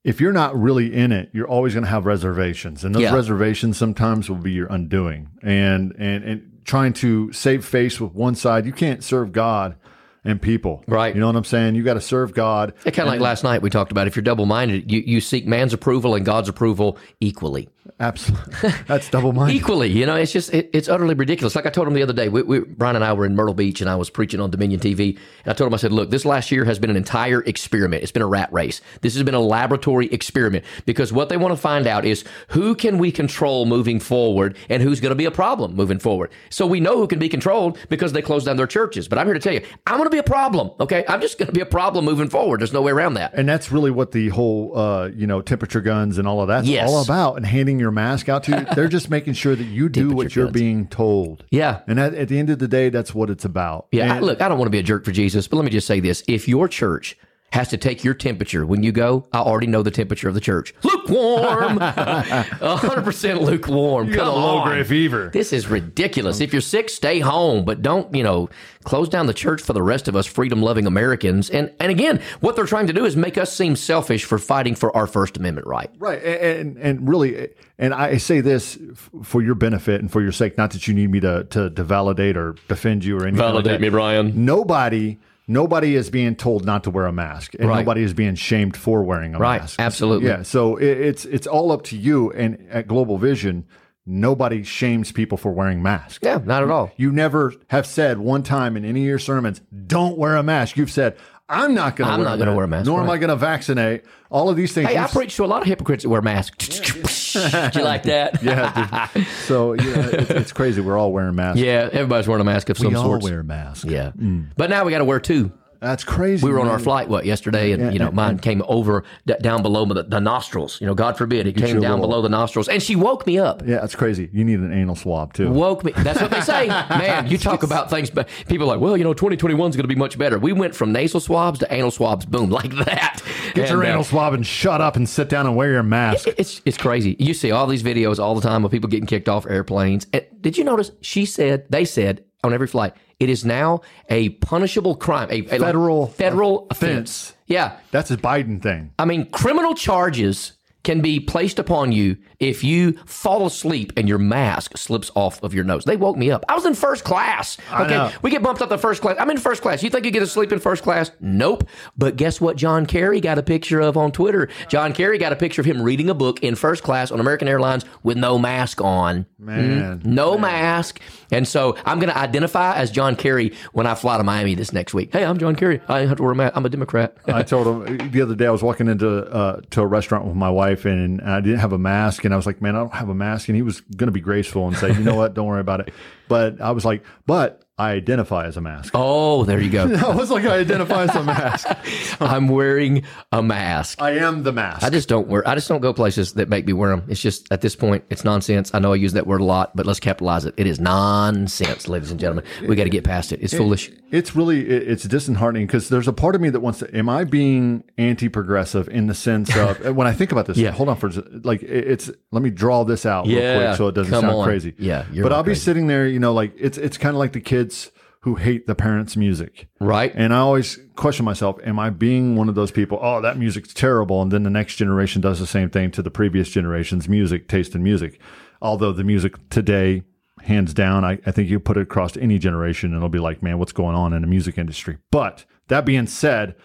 if 0.03 0.19
you're 0.19 0.33
not 0.33 0.53
really 0.59 0.93
in 0.93 1.13
it, 1.13 1.29
you're 1.31 1.47
always 1.47 1.73
going 1.73 1.85
to 1.85 1.89
have 1.89 2.05
reservations, 2.05 2.83
and 2.83 2.93
those 2.93 3.03
Yeah. 3.03 3.15
reservations 3.15 3.77
sometimes 3.77 4.29
will 4.29 4.35
be 4.37 4.51
your 4.51 4.67
undoing. 4.67 5.29
And 5.41 5.93
and 5.97 6.23
and 6.23 6.41
trying 6.65 6.93
to 6.93 7.31
save 7.33 7.63
face 7.65 7.99
with 8.01 8.13
one 8.13 8.35
side, 8.35 8.65
you 8.65 8.71
can't 8.73 9.03
serve 9.03 9.31
God 9.31 9.75
and 10.25 10.41
people. 10.41 10.83
Right. 10.87 11.13
You 11.13 11.21
know 11.21 11.27
what 11.27 11.35
I'm 11.35 11.43
saying? 11.43 11.75
You 11.75 11.83
got 11.83 11.95
to 11.95 12.01
serve 12.01 12.33
God. 12.33 12.73
Kind 12.83 12.99
of 12.99 13.07
like 13.07 13.19
last 13.19 13.43
night 13.43 13.61
we 13.61 13.69
talked 13.69 13.91
about 13.91 14.07
if 14.07 14.15
you're 14.15 14.23
double 14.23 14.45
minded, 14.45 14.91
you, 14.91 15.01
you 15.05 15.21
seek 15.21 15.45
man's 15.45 15.73
approval 15.73 16.15
and 16.15 16.25
God's 16.25 16.49
approval 16.49 16.97
equally. 17.19 17.69
Absolutely. 17.99 18.71
That's 18.87 19.09
double 19.09 19.33
minded. 19.33 19.55
Equally, 19.55 19.89
you 19.89 20.05
know, 20.05 20.15
it's 20.15 20.31
just 20.31 20.53
it, 20.53 20.69
it's 20.73 20.87
utterly 20.87 21.15
ridiculous. 21.15 21.55
Like 21.55 21.65
I 21.65 21.69
told 21.69 21.87
him 21.87 21.93
the 21.93 22.03
other 22.03 22.13
day, 22.13 22.29
we, 22.29 22.41
we, 22.41 22.59
Brian 22.59 22.95
and 22.95 23.03
I 23.03 23.13
were 23.13 23.25
in 23.25 23.35
Myrtle 23.35 23.53
Beach, 23.53 23.81
and 23.81 23.89
I 23.89 23.95
was 23.95 24.09
preaching 24.09 24.39
on 24.39 24.49
Dominion 24.49 24.79
TV, 24.79 25.17
and 25.43 25.51
I 25.51 25.53
told 25.53 25.67
him, 25.67 25.73
I 25.73 25.77
said, 25.77 25.91
"Look, 25.91 26.09
this 26.09 26.25
last 26.25 26.51
year 26.51 26.65
has 26.65 26.79
been 26.79 26.89
an 26.89 26.95
entire 26.95 27.41
experiment. 27.41 28.03
It's 28.03 28.11
been 28.11 28.21
a 28.21 28.27
rat 28.27 28.51
race. 28.51 28.81
This 29.01 29.13
has 29.15 29.23
been 29.23 29.35
a 29.35 29.39
laboratory 29.39 30.07
experiment 30.07 30.65
because 30.85 31.13
what 31.13 31.29
they 31.29 31.37
want 31.37 31.53
to 31.53 31.57
find 31.61 31.85
out 31.85 32.05
is 32.05 32.23
who 32.49 32.73
can 32.73 32.97
we 32.97 33.11
control 33.11 33.65
moving 33.65 33.99
forward, 33.99 34.57
and 34.69 34.81
who's 34.81 34.99
going 34.99 35.11
to 35.11 35.15
be 35.15 35.25
a 35.25 35.31
problem 35.31 35.75
moving 35.75 35.99
forward. 35.99 36.31
So 36.49 36.65
we 36.65 36.79
know 36.79 36.97
who 36.97 37.07
can 37.07 37.19
be 37.19 37.29
controlled 37.29 37.77
because 37.89 38.13
they 38.13 38.21
closed 38.21 38.45
down 38.45 38.57
their 38.57 38.67
churches. 38.67 39.07
But 39.07 39.19
I'm 39.19 39.27
here 39.27 39.33
to 39.33 39.39
tell 39.39 39.53
you, 39.53 39.61
I'm 39.87 39.97
going 39.97 40.09
to 40.09 40.12
be 40.13 40.19
a 40.19 40.23
problem. 40.23 40.71
Okay, 40.79 41.03
I'm 41.07 41.19
just 41.21 41.37
going 41.37 41.47
to 41.47 41.53
be 41.53 41.61
a 41.61 41.65
problem 41.65 42.05
moving 42.05 42.29
forward. 42.29 42.61
There's 42.61 42.71
no 42.73 42.81
way 42.81 42.91
around 42.91 43.15
that. 43.15 43.33
And 43.33 43.47
that's 43.49 43.71
really 43.71 43.91
what 43.91 44.11
the 44.11 44.29
whole, 44.29 44.77
uh, 44.77 45.07
you 45.07 45.27
know, 45.27 45.41
temperature 45.41 45.81
guns 45.81 46.17
and 46.17 46.27
all 46.27 46.41
of 46.41 46.47
that's 46.47 46.67
Yes. 46.67 46.89
all 46.89 47.01
about. 47.03 47.35
And 47.35 47.45
handing 47.45 47.79
your 47.79 47.91
mask 47.91 48.29
out 48.29 48.43
to 48.43 48.51
you, 48.59 48.75
they're 48.75 48.87
just 48.87 49.09
making 49.09 49.33
sure 49.33 49.55
that 49.55 49.63
you 49.63 49.89
do 49.89 50.11
what 50.11 50.35
you're 50.35 50.45
guns. 50.45 50.53
being 50.53 50.87
told. 50.87 51.43
Yeah. 51.49 51.81
And 51.87 51.99
at, 51.99 52.13
at 52.13 52.27
the 52.29 52.39
end 52.39 52.49
of 52.49 52.59
the 52.59 52.67
day, 52.67 52.89
that's 52.89 53.13
what 53.13 53.29
it's 53.29 53.45
about. 53.45 53.87
Yeah, 53.91 54.15
I, 54.15 54.19
look, 54.19 54.41
I 54.41 54.47
don't 54.47 54.57
want 54.57 54.67
to 54.67 54.71
be 54.71 54.79
a 54.79 54.83
jerk 54.83 55.03
for 55.03 55.11
Jesus, 55.11 55.47
but 55.47 55.57
let 55.57 55.65
me 55.65 55.71
just 55.71 55.87
say 55.87 55.99
this: 55.99 56.23
if 56.27 56.47
your 56.47 56.67
church 56.67 57.17
has 57.53 57.67
to 57.67 57.77
take 57.77 58.03
your 58.03 58.15
temperature 58.15 58.65
when 58.65 58.81
you 58.81 58.91
go, 58.91 59.27
I 59.31 59.37
already 59.37 59.67
know 59.67 59.83
the 59.83 59.91
temperature 59.91 60.27
of 60.27 60.33
the 60.33 60.41
church. 60.41 60.73
Lukewarm, 60.81 61.77
hundred 61.77 63.03
percent 63.03 63.43
lukewarm. 63.43 64.07
You 64.09 64.15
got 64.15 64.25
Come 64.25 64.33
a 64.33 64.37
low 64.37 64.57
on. 64.57 64.67
grade 64.67 64.87
fever. 64.87 65.29
This 65.31 65.53
is 65.53 65.67
ridiculous. 65.67 66.41
If 66.41 66.51
you're 66.51 66.61
sick, 66.63 66.89
stay 66.89 67.19
home, 67.19 67.63
but 67.63 67.83
don't, 67.83 68.13
you 68.15 68.23
know, 68.23 68.49
close 68.85 69.07
down 69.07 69.27
the 69.27 69.35
church 69.35 69.61
for 69.61 69.73
the 69.73 69.83
rest 69.83 70.07
of 70.07 70.15
us 70.15 70.25
freedom 70.25 70.63
loving 70.63 70.87
Americans. 70.87 71.51
And 71.51 71.71
and 71.79 71.91
again, 71.91 72.21
what 72.39 72.55
they're 72.55 72.65
trying 72.65 72.87
to 72.87 72.93
do 72.93 73.05
is 73.05 73.15
make 73.15 73.37
us 73.37 73.53
seem 73.55 73.75
selfish 73.75 74.25
for 74.25 74.39
fighting 74.39 74.73
for 74.73 74.95
our 74.97 75.05
First 75.05 75.37
Amendment 75.37 75.67
right. 75.67 75.91
Right, 75.99 76.23
a- 76.23 76.59
and 76.59 76.75
and 76.77 77.07
really, 77.07 77.49
and 77.77 77.93
I 77.93 78.17
say 78.17 78.41
this 78.41 78.79
for 79.21 79.43
your 79.43 79.53
benefit 79.55 80.01
and 80.01 80.11
for 80.11 80.21
your 80.23 80.31
sake, 80.31 80.57
not 80.57 80.71
that 80.71 80.87
you 80.87 80.95
need 80.95 81.11
me 81.11 81.19
to 81.19 81.43
to, 81.51 81.69
to 81.69 81.83
validate 81.83 82.35
or 82.35 82.55
defend 82.67 83.05
you 83.05 83.17
or 83.19 83.27
anything. 83.27 83.53
like 83.53 83.63
that. 83.65 83.91
Brian. 83.91 84.43
Nobody, 84.43 85.19
nobody 85.47 85.95
is 85.95 86.09
being 86.09 86.35
told 86.35 86.65
not 86.65 86.83
to 86.85 86.89
wear 86.89 87.05
a 87.05 87.11
mask, 87.11 87.53
and 87.59 87.67
Right. 87.69 87.79
nobody 87.79 88.03
is 88.03 88.13
being 88.13 88.35
shamed 88.35 88.77
for 88.77 89.03
wearing 89.03 89.35
a 89.35 89.39
Right, 89.39 89.61
mask. 89.61 89.79
absolutely. 89.79 90.27
Yeah. 90.29 90.43
So 90.43 90.77
it, 90.77 90.85
it's 90.85 91.25
it's 91.25 91.47
all 91.47 91.71
up 91.71 91.83
to 91.85 91.97
you. 91.97 92.31
And 92.31 92.57
at 92.71 92.87
Global 92.87 93.17
Vision, 93.17 93.65
nobody 94.05 94.63
shames 94.63 95.11
people 95.11 95.37
for 95.37 95.51
wearing 95.51 95.81
masks. 95.81 96.19
Yeah, 96.21 96.39
not 96.43 96.63
at 96.63 96.69
all. 96.69 96.91
You 96.97 97.11
never 97.11 97.53
have 97.67 97.85
said 97.85 98.19
one 98.19 98.43
time 98.43 98.75
in 98.75 98.83
any 98.85 99.01
of 99.01 99.07
your 99.07 99.19
sermons, 99.19 99.61
"Don't 99.87 100.17
wear 100.17 100.35
a 100.35 100.43
mask." 100.43 100.75
You've 100.77 100.91
said, 100.91 101.15
"I'm 101.49 101.73
not 101.73 101.95
going 101.95 102.07
to 102.07 102.13
I'm 102.13 102.19
wear 102.19 102.29
not 102.29 102.35
a 102.35 102.37
gonna 102.39 102.51
mask, 102.51 102.55
wear 102.57 102.65
a 102.65 102.67
mask, 102.67 102.85
nor 102.87 103.01
am. 103.01 103.09
I 103.09 103.17
going 103.17 103.29
to 103.29 103.35
vaccinate." 103.35 104.03
All 104.29 104.49
of 104.49 104.55
these 104.55 104.73
things. 104.73 104.89
Hey, 104.89 104.97
I 104.97 105.07
preach 105.07 105.35
to 105.35 105.43
a 105.43 105.45
lot 105.45 105.61
of 105.61 105.67
hypocrites 105.67 106.03
that 106.03 106.09
wear 106.09 106.21
masks. 106.21 106.79
Do 107.33 107.79
you 107.79 107.85
like 107.85 108.03
that? 108.03 108.41
Yeah. 108.43 109.07
dude. 109.13 109.27
so 109.45 109.73
yeah, 109.73 109.83
it's, 110.07 110.29
it's 110.31 110.51
crazy. 110.51 110.81
We're 110.81 110.97
all 110.97 111.11
wearing 111.11 111.35
masks. 111.35 111.59
Yeah, 111.59 111.89
everybody's 111.91 112.27
wearing 112.27 112.41
a 112.41 112.45
mask 112.45 112.69
of 112.69 112.77
some 112.77 112.85
sort. 112.85 112.93
we 112.93 112.99
all 112.99 113.21
sort. 113.21 113.23
wear 113.23 113.43
masks. 113.43 113.85
Yeah, 113.85 114.11
mm. 114.17 114.47
but 114.57 114.69
now 114.69 114.83
we 114.85 114.91
got 114.91 114.99
to 114.99 115.05
wear 115.05 115.19
two. 115.19 115.51
That's 115.83 116.03
crazy. 116.03 116.45
We 116.45 116.51
were 116.51 116.59
on 116.59 116.67
our 116.67 116.79
flight 116.79 117.09
what 117.09 117.25
yesterday, 117.25 117.71
and 117.73 117.93
you 117.93 117.99
know 117.99 118.09
mine 118.11 118.39
came 118.39 118.63
over 118.67 119.03
d- 119.25 119.35
down 119.41 119.61
below 119.61 119.85
the, 119.85 120.03
the 120.03 120.19
nostrils. 120.19 120.79
You 120.81 120.87
know, 120.87 120.93
God 120.95 121.17
forbid 121.17 121.45
it 121.45 121.55
came 121.55 121.79
down 121.81 121.99
little- 121.99 122.07
below 122.07 122.21
the 122.21 122.29
nostrils, 122.29 122.67
and 122.69 122.81
she 122.81 122.95
woke 122.95 123.27
me 123.27 123.37
up. 123.37 123.61
Yeah, 123.65 123.79
that's 123.81 123.95
crazy. 123.95 124.29
You 124.31 124.43
need 124.43 124.59
an 124.59 124.71
anal 124.73 124.95
swab 124.95 125.33
too. 125.33 125.51
Woke 125.51 125.83
me. 125.83 125.91
That's 125.97 126.21
what 126.21 126.31
they 126.31 126.41
say, 126.41 126.67
man. 126.89 127.27
You 127.27 127.37
talk 127.37 127.63
about 127.63 127.89
things, 127.89 128.09
but 128.09 128.29
people 128.47 128.65
are 128.67 128.75
like, 128.75 128.79
well, 128.79 128.95
you 128.97 129.03
know, 129.03 129.13
2021 129.13 129.69
is 129.69 129.75
going 129.75 129.83
to 129.83 129.87
be 129.87 129.95
much 129.95 130.17
better. 130.17 130.39
We 130.39 130.53
went 130.53 130.73
from 130.75 130.91
nasal 130.91 131.19
swabs 131.19 131.59
to 131.59 131.73
anal 131.73 131.91
swabs, 131.91 132.25
boom, 132.25 132.49
like 132.61 132.71
that. 132.85 133.21
Get 133.53 133.69
your 133.69 133.81
And, 133.81 133.89
uh, 133.89 133.93
anal 133.93 134.03
swab 134.03 134.33
and 134.33 134.45
shut 134.47 134.81
up 134.81 134.95
and 134.95 135.07
sit 135.07 135.29
down 135.29 135.45
and 135.45 135.55
wear 135.55 135.71
your 135.71 135.83
mask. 135.83 136.27
It's 136.37 136.61
it's 136.65 136.77
crazy. 136.77 137.15
You 137.19 137.33
see 137.33 137.51
all 137.51 137.67
these 137.67 137.83
videos 137.83 138.19
all 138.19 138.35
the 138.35 138.41
time 138.41 138.63
of 138.65 138.71
people 138.71 138.89
getting 138.89 139.05
kicked 139.07 139.27
off 139.29 139.45
airplanes. 139.45 140.07
And 140.13 140.25
did 140.41 140.57
you 140.57 140.63
notice? 140.63 140.91
She 141.01 141.25
said 141.25 141.65
they 141.69 141.85
said 141.85 142.23
on 142.43 142.53
every 142.53 142.67
flight 142.67 142.93
it 143.19 143.29
is 143.29 143.45
now 143.45 143.81
a 144.09 144.29
punishable 144.29 144.95
crime, 144.95 145.29
a, 145.31 145.35
a 145.35 145.41
like, 145.43 145.59
Federal 145.61 146.07
federal 146.07 146.67
offense. 146.69 147.29
offense. 147.29 147.37
Yeah, 147.47 147.77
That's 147.91 148.11
a 148.11 148.17
Biden 148.17 148.61
thing. 148.61 148.91
I 148.99 149.05
mean 149.05 149.29
criminal 149.29 149.75
charges 149.75 150.53
can 150.83 151.01
be 151.01 151.19
placed 151.19 151.59
upon 151.59 151.91
you 151.91 152.17
if 152.39 152.63
you 152.63 152.93
fall 153.05 153.45
asleep 153.45 153.93
and 153.95 154.09
your 154.09 154.17
mask 154.17 154.77
slips 154.77 155.09
off 155.15 155.41
of 155.41 155.53
your 155.53 155.63
nose. 155.63 155.85
They 155.85 155.95
woke 155.95 156.17
me 156.17 156.29
up. 156.29 156.43
I 156.49 156.55
was 156.55 156.65
in 156.65 156.75
first 156.75 157.03
class. 157.05 157.57
Okay, 157.73 158.13
we 158.21 158.29
get 158.29 158.43
bumped 158.43 158.61
up 158.61 158.69
to 158.69 158.77
first 158.77 159.01
class. 159.01 159.15
I'm 159.19 159.29
in 159.29 159.37
first 159.37 159.61
class. 159.61 159.81
You 159.81 159.89
think 159.89 160.05
you 160.05 160.11
get 160.11 160.19
to 160.19 160.27
sleep 160.27 160.51
in 160.51 160.59
first 160.59 160.83
class? 160.83 161.11
Nope. 161.21 161.63
But 161.97 162.17
guess 162.17 162.41
what? 162.41 162.57
John 162.57 162.85
Kerry 162.85 163.21
got 163.21 163.37
a 163.37 163.43
picture 163.43 163.79
of 163.79 163.95
on 163.95 164.11
Twitter. 164.11 164.49
John 164.67 164.93
Kerry 164.93 165.17
got 165.17 165.31
a 165.31 165.37
picture 165.37 165.61
of 165.61 165.65
him 165.65 165.81
reading 165.81 166.09
a 166.09 166.13
book 166.13 166.43
in 166.43 166.55
first 166.55 166.83
class 166.83 167.11
on 167.11 167.19
American 167.19 167.47
Airlines 167.47 167.85
with 168.03 168.17
no 168.17 168.37
mask 168.37 168.81
on. 168.81 169.25
Man. 169.39 170.01
No 170.03 170.37
mask. 170.37 170.99
And 171.31 171.47
so 171.47 171.77
I'm 171.85 171.99
going 171.99 172.11
to 172.11 172.17
identify 172.17 172.75
as 172.75 172.91
John 172.91 173.15
Kerry 173.15 173.53
when 173.71 173.87
I 173.87 173.95
fly 173.95 174.17
to 174.17 174.23
Miami 174.23 174.55
this 174.55 174.73
next 174.73 174.93
week. 174.93 175.13
Hey, 175.13 175.23
I'm 175.23 175.37
John 175.37 175.55
Kerry. 175.55 175.81
I 175.87 175.99
have 176.05 176.17
to 176.17 176.23
wear 176.23 176.33
a 176.33 176.35
mask. 176.35 176.55
I'm 176.55 176.65
a 176.65 176.69
Democrat. 176.69 177.15
I 177.25 177.43
told 177.43 177.87
him 177.87 178.11
the 178.11 178.21
other 178.21 178.35
day 178.35 178.47
I 178.47 178.51
was 178.51 178.63
walking 178.63 178.87
into 178.87 179.09
uh, 179.09 179.61
to 179.71 179.81
a 179.81 179.87
restaurant 179.87 180.25
with 180.25 180.35
my 180.35 180.49
wife 180.49 180.72
and 180.85 181.21
I 181.21 181.41
didn't 181.41 181.59
have 181.59 181.73
a 181.73 181.77
mask 181.77 182.25
and 182.25 182.33
I 182.33 182.37
was 182.37 182.45
like, 182.45 182.61
man, 182.61 182.75
I 182.75 182.79
don't 182.79 182.93
have 182.93 183.09
a 183.09 183.15
mask. 183.15 183.49
And 183.49 183.55
he 183.55 183.61
was 183.61 183.81
going 183.81 184.07
to 184.07 184.11
be 184.11 184.21
graceful 184.21 184.67
and 184.67 184.77
say, 184.77 184.89
you 184.91 184.99
know 184.99 185.15
what, 185.15 185.33
don't 185.33 185.47
worry 185.47 185.61
about 185.61 185.81
it. 185.81 185.93
But 186.29 186.61
I 186.61 186.71
was 186.71 186.85
like, 186.85 187.03
but 187.27 187.63
I 187.83 187.91
identify 187.93 188.45
as 188.45 188.57
a 188.57 188.61
mask. 188.61 188.91
oh, 188.95 189.43
there 189.45 189.59
you 189.61 189.69
go. 189.69 189.83
I 190.07 190.15
was 190.15 190.31
like, 190.31 190.45
I 190.45 190.57
identify 190.59 191.03
as 191.03 191.15
a 191.15 191.23
mask. 191.23 191.67
I'm 192.21 192.47
wearing 192.47 193.03
a 193.31 193.41
mask. 193.43 194.01
I 194.01 194.11
am 194.17 194.43
the 194.43 194.51
mask. 194.51 194.83
I 194.83 194.89
just 194.89 195.09
don't 195.09 195.27
wear. 195.27 195.47
I 195.47 195.55
just 195.55 195.67
don't 195.67 195.81
go 195.81 195.93
places 195.93 196.33
that 196.33 196.49
make 196.49 196.65
me 196.65 196.73
wear 196.73 196.89
them. 196.95 197.03
It's 197.07 197.21
just 197.21 197.51
at 197.51 197.61
this 197.61 197.75
point, 197.75 198.03
it's 198.09 198.23
nonsense. 198.23 198.71
I 198.73 198.79
know 198.79 198.93
I 198.93 198.95
use 198.95 199.13
that 199.13 199.27
word 199.27 199.41
a 199.41 199.43
lot, 199.45 199.75
but 199.75 199.85
let's 199.85 199.99
capitalize 199.99 200.45
it. 200.45 200.53
It 200.57 200.67
is 200.67 200.79
nonsense, 200.79 201.87
ladies 201.87 202.11
and 202.11 202.19
gentlemen. 202.19 202.45
We 202.67 202.75
got 202.75 202.85
to 202.85 202.89
get 202.89 203.03
past 203.03 203.31
it. 203.31 203.41
It's 203.41 203.53
foolish. 203.53 203.91
It's 204.11 204.35
really 204.35 204.61
it- 204.69 204.83
it's 204.93 205.03
disheartening 205.03 205.65
because 205.67 205.89
there's 205.89 206.07
a 206.07 206.13
part 206.13 206.35
of 206.35 206.41
me 206.41 206.49
that 206.49 206.59
wants 206.59 206.79
to. 206.79 206.95
Am 206.97 207.09
I 207.09 207.23
being 207.23 207.83
anti-progressive 207.97 208.87
in 208.89 209.07
the 209.07 209.13
sense 209.15 209.55
of 209.57 209.95
when 209.95 210.07
I 210.07 210.13
think 210.13 210.31
about 210.31 210.45
this? 210.45 210.57
Yeah. 210.57 210.71
Hold 210.71 210.89
on 210.89 210.95
for 210.97 211.09
like 211.43 211.63
it- 211.63 211.87
it's. 211.87 212.11
Let 212.31 212.41
me 212.43 212.49
draw 212.49 212.83
this 212.83 213.05
out 213.05 213.25
real 213.27 213.39
Yeah, 213.39 213.65
quick 213.67 213.77
so 213.77 213.87
it 213.87 213.95
doesn't 213.95 214.11
come 214.11 214.21
sound 214.21 214.35
on. 214.35 214.45
crazy. 214.45 214.73
Yeah, 214.77 215.05
but 215.21 215.31
I'll 215.33 215.43
be 215.43 215.55
sitting 215.55 215.87
there, 215.87 216.07
you 216.07 216.19
know, 216.19 216.33
like 216.33 216.53
it's 216.57 216.77
it's 216.77 216.97
kind 216.97 217.15
of 217.15 217.19
like 217.19 217.33
the 217.33 217.41
kids 217.41 217.72
who 218.21 218.35
hate 218.35 218.67
the 218.67 218.75
parents' 218.75 219.17
music. 219.17 219.67
Right? 219.81 220.13
And 220.15 220.33
I 220.33 220.37
always 220.37 220.79
question 220.95 221.25
myself, 221.25 221.57
am 221.65 221.77
I 221.77 221.89
being 221.89 222.37
one 222.37 222.47
of 222.47 222.55
those 222.55 222.71
people, 222.71 222.97
oh, 223.01 223.19
that 223.19 223.37
music's 223.37 223.73
terrible? 223.73 224.21
And 224.21 224.31
then 224.31 224.43
the 224.43 224.49
next 224.49 224.77
generation 224.77 225.21
does 225.21 225.39
the 225.39 225.47
same 225.47 225.69
thing 225.69 225.91
to 225.91 226.01
the 226.01 226.09
previous 226.09 226.49
generation's 226.49 227.09
music, 227.09 227.49
taste 227.49 227.75
in 227.75 227.83
music. 227.83 228.21
Although 228.61 228.93
the 228.93 229.03
music 229.03 229.49
today, 229.49 230.03
hands 230.41 230.73
down, 230.73 231.03
I, 231.03 231.19
I 231.25 231.31
think 231.31 231.49
you 231.49 231.59
put 231.59 231.77
it 231.77 231.81
across 231.81 232.15
any 232.15 232.39
generation 232.39 232.91
and 232.91 232.97
it'll 232.97 233.09
be 233.09 233.19
like, 233.19 233.43
man, 233.43 233.59
what's 233.59 233.73
going 233.73 233.95
on 233.95 234.13
in 234.13 234.21
the 234.21 234.27
music 234.27 234.57
industry? 234.57 234.97
But 235.11 235.43
that 235.67 235.85
being 235.85 236.07
said, 236.07 236.55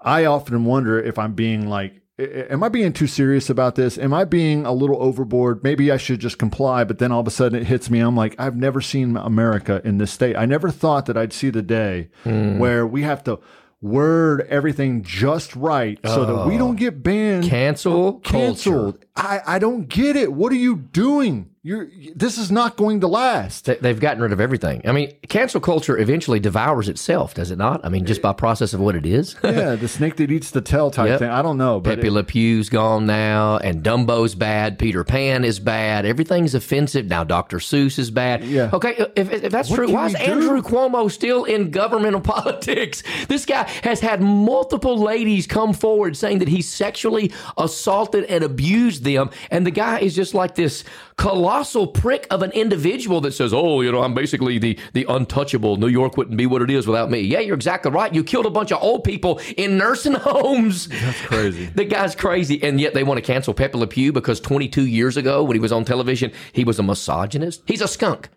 I 0.00 0.24
often 0.24 0.64
wonder 0.64 1.00
if 1.00 1.18
I'm 1.18 1.34
being 1.34 1.68
like, 1.68 2.01
am 2.50 2.62
I 2.62 2.68
being 2.68 2.92
too 2.92 3.06
serious 3.06 3.50
about 3.50 3.74
this? 3.74 3.98
Am 3.98 4.12
I 4.12 4.24
being 4.24 4.64
a 4.66 4.72
little 4.72 5.00
overboard? 5.02 5.62
Maybe 5.62 5.90
I 5.90 5.96
should 5.96 6.20
just 6.20 6.38
comply. 6.38 6.84
But 6.84 6.98
then 6.98 7.12
all 7.12 7.20
of 7.20 7.26
a 7.26 7.30
sudden 7.30 7.60
it 7.60 7.66
hits 7.66 7.90
me. 7.90 8.00
I'm 8.00 8.16
like, 8.16 8.34
I've 8.38 8.56
never 8.56 8.80
seen 8.80 9.16
America 9.16 9.80
in 9.84 9.98
this 9.98 10.10
state. 10.10 10.36
I 10.36 10.46
never 10.46 10.70
thought 10.70 11.06
that 11.06 11.16
I'd 11.16 11.32
see 11.32 11.50
the 11.50 11.62
day 11.62 12.10
hmm. 12.24 12.58
where 12.58 12.86
we 12.86 13.02
have 13.02 13.24
to 13.24 13.40
word 13.80 14.46
everything 14.48 15.02
just 15.02 15.56
right 15.56 15.98
so 16.04 16.24
that 16.24 16.46
we 16.46 16.54
oh. 16.54 16.58
don't 16.58 16.76
get 16.76 17.02
banned 17.02 17.44
Cancel 17.44 18.20
culture. 18.20 18.30
canceled. 18.30 19.04
I, 19.16 19.40
I 19.46 19.58
don't 19.58 19.88
get 19.88 20.16
it. 20.16 20.32
What 20.32 20.52
are 20.52 20.56
you 20.56 20.76
doing? 20.76 21.51
You're 21.64 21.86
this 22.16 22.38
is 22.38 22.50
not 22.50 22.76
going 22.76 23.02
to 23.02 23.06
last. 23.06 23.66
They- 23.66 23.76
They've 23.76 23.98
gotten 24.00 24.20
rid 24.20 24.32
of 24.32 24.40
everything. 24.40 24.82
I 24.84 24.90
mean, 24.90 25.12
cancel 25.28 25.60
culture 25.60 25.96
eventually 25.96 26.40
devours 26.40 26.88
itself, 26.88 27.34
does 27.34 27.52
it 27.52 27.58
not? 27.58 27.84
I 27.84 27.88
mean, 27.88 28.04
just 28.04 28.20
by 28.20 28.32
process 28.32 28.74
of 28.74 28.80
what 28.80 28.96
it 28.96 29.06
is. 29.06 29.36
yeah, 29.44 29.76
the 29.76 29.86
snake 29.86 30.16
that 30.16 30.32
eats 30.32 30.50
the 30.50 30.60
tail 30.60 30.90
type 30.90 31.06
Yep. 31.06 31.18
thing. 31.20 31.30
I 31.30 31.40
don't 31.40 31.58
know, 31.58 31.78
but 31.78 31.96
Pepe 31.96 32.10
Le 32.10 32.24
Pew's 32.24 32.68
gone 32.68 33.06
now, 33.06 33.58
and 33.58 33.80
Dumbo's 33.84 34.34
bad. 34.34 34.76
Peter 34.76 35.04
Pan 35.04 35.44
is 35.44 35.60
bad. 35.60 36.04
Everything's 36.04 36.56
offensive 36.56 37.06
now. 37.06 37.22
Dr. 37.22 37.58
Seuss 37.58 37.96
is 37.96 38.10
bad. 38.10 38.42
Yeah. 38.42 38.70
Okay, 38.72 38.96
if, 39.14 39.30
if 39.30 39.52
that's 39.52 39.70
What 39.70 39.76
true, 39.76 39.92
why 39.92 40.06
is 40.06 40.14
do? 40.14 40.18
Andrew 40.18 40.62
Cuomo 40.62 41.08
still 41.12 41.44
in 41.44 41.70
governmental 41.70 42.20
politics? 42.32 43.04
This 43.28 43.46
guy 43.46 43.68
has 43.84 44.00
had 44.00 44.20
multiple 44.20 44.98
ladies 44.98 45.46
come 45.46 45.74
forward 45.74 46.16
saying 46.16 46.40
that 46.40 46.48
he 46.48 46.60
sexually 46.60 47.32
assaulted 47.56 48.24
and 48.24 48.42
abused 48.42 49.04
them, 49.04 49.30
and 49.52 49.64
the 49.64 49.70
guy 49.70 50.00
is 50.00 50.16
just 50.16 50.34
like 50.34 50.56
this 50.56 50.82
colossal 51.16 51.86
prick 51.86 52.26
of 52.30 52.42
an 52.42 52.50
individual 52.52 53.20
that 53.22 53.32
says, 53.32 53.52
"Oh, 53.52 53.80
you 53.80 53.92
know, 53.92 54.02
I'm 54.02 54.14
basically 54.14 54.58
the 54.58 54.78
the 54.92 55.06
untouchable. 55.08 55.76
New 55.76 55.88
York 55.88 56.16
wouldn't 56.16 56.36
be 56.36 56.46
what 56.46 56.62
it 56.62 56.70
is 56.70 56.86
without 56.86 57.10
me." 57.10 57.20
Yeah, 57.20 57.40
you're 57.40 57.54
exactly 57.54 57.90
right. 57.90 58.14
You 58.14 58.24
killed 58.24 58.46
a 58.46 58.50
bunch 58.50 58.72
of 58.72 58.82
old 58.82 59.04
people 59.04 59.40
in 59.56 59.78
nursing 59.78 60.14
homes. 60.20 60.88
that's 60.88 61.20
crazy. 61.22 61.70
The 61.74 61.84
guy's 61.84 62.14
crazy, 62.14 62.62
and 62.62 62.80
yet 62.80 62.94
they 62.94 63.02
want 63.02 63.18
to 63.18 63.22
cancel 63.22 63.54
Pepe 63.54 63.76
Le 63.76 63.86
Pew 63.86 64.12
because 64.12 64.40
22 64.40 64.86
years 64.86 65.16
ago, 65.16 65.42
when 65.42 65.54
he 65.56 65.60
was 65.60 65.72
on 65.72 65.84
television, 65.84 66.32
he 66.52 66.64
was 66.64 66.78
a 66.78 66.82
misogynist. 66.82 67.62
He's 67.66 67.80
a 67.80 67.88
skunk. 67.88 68.28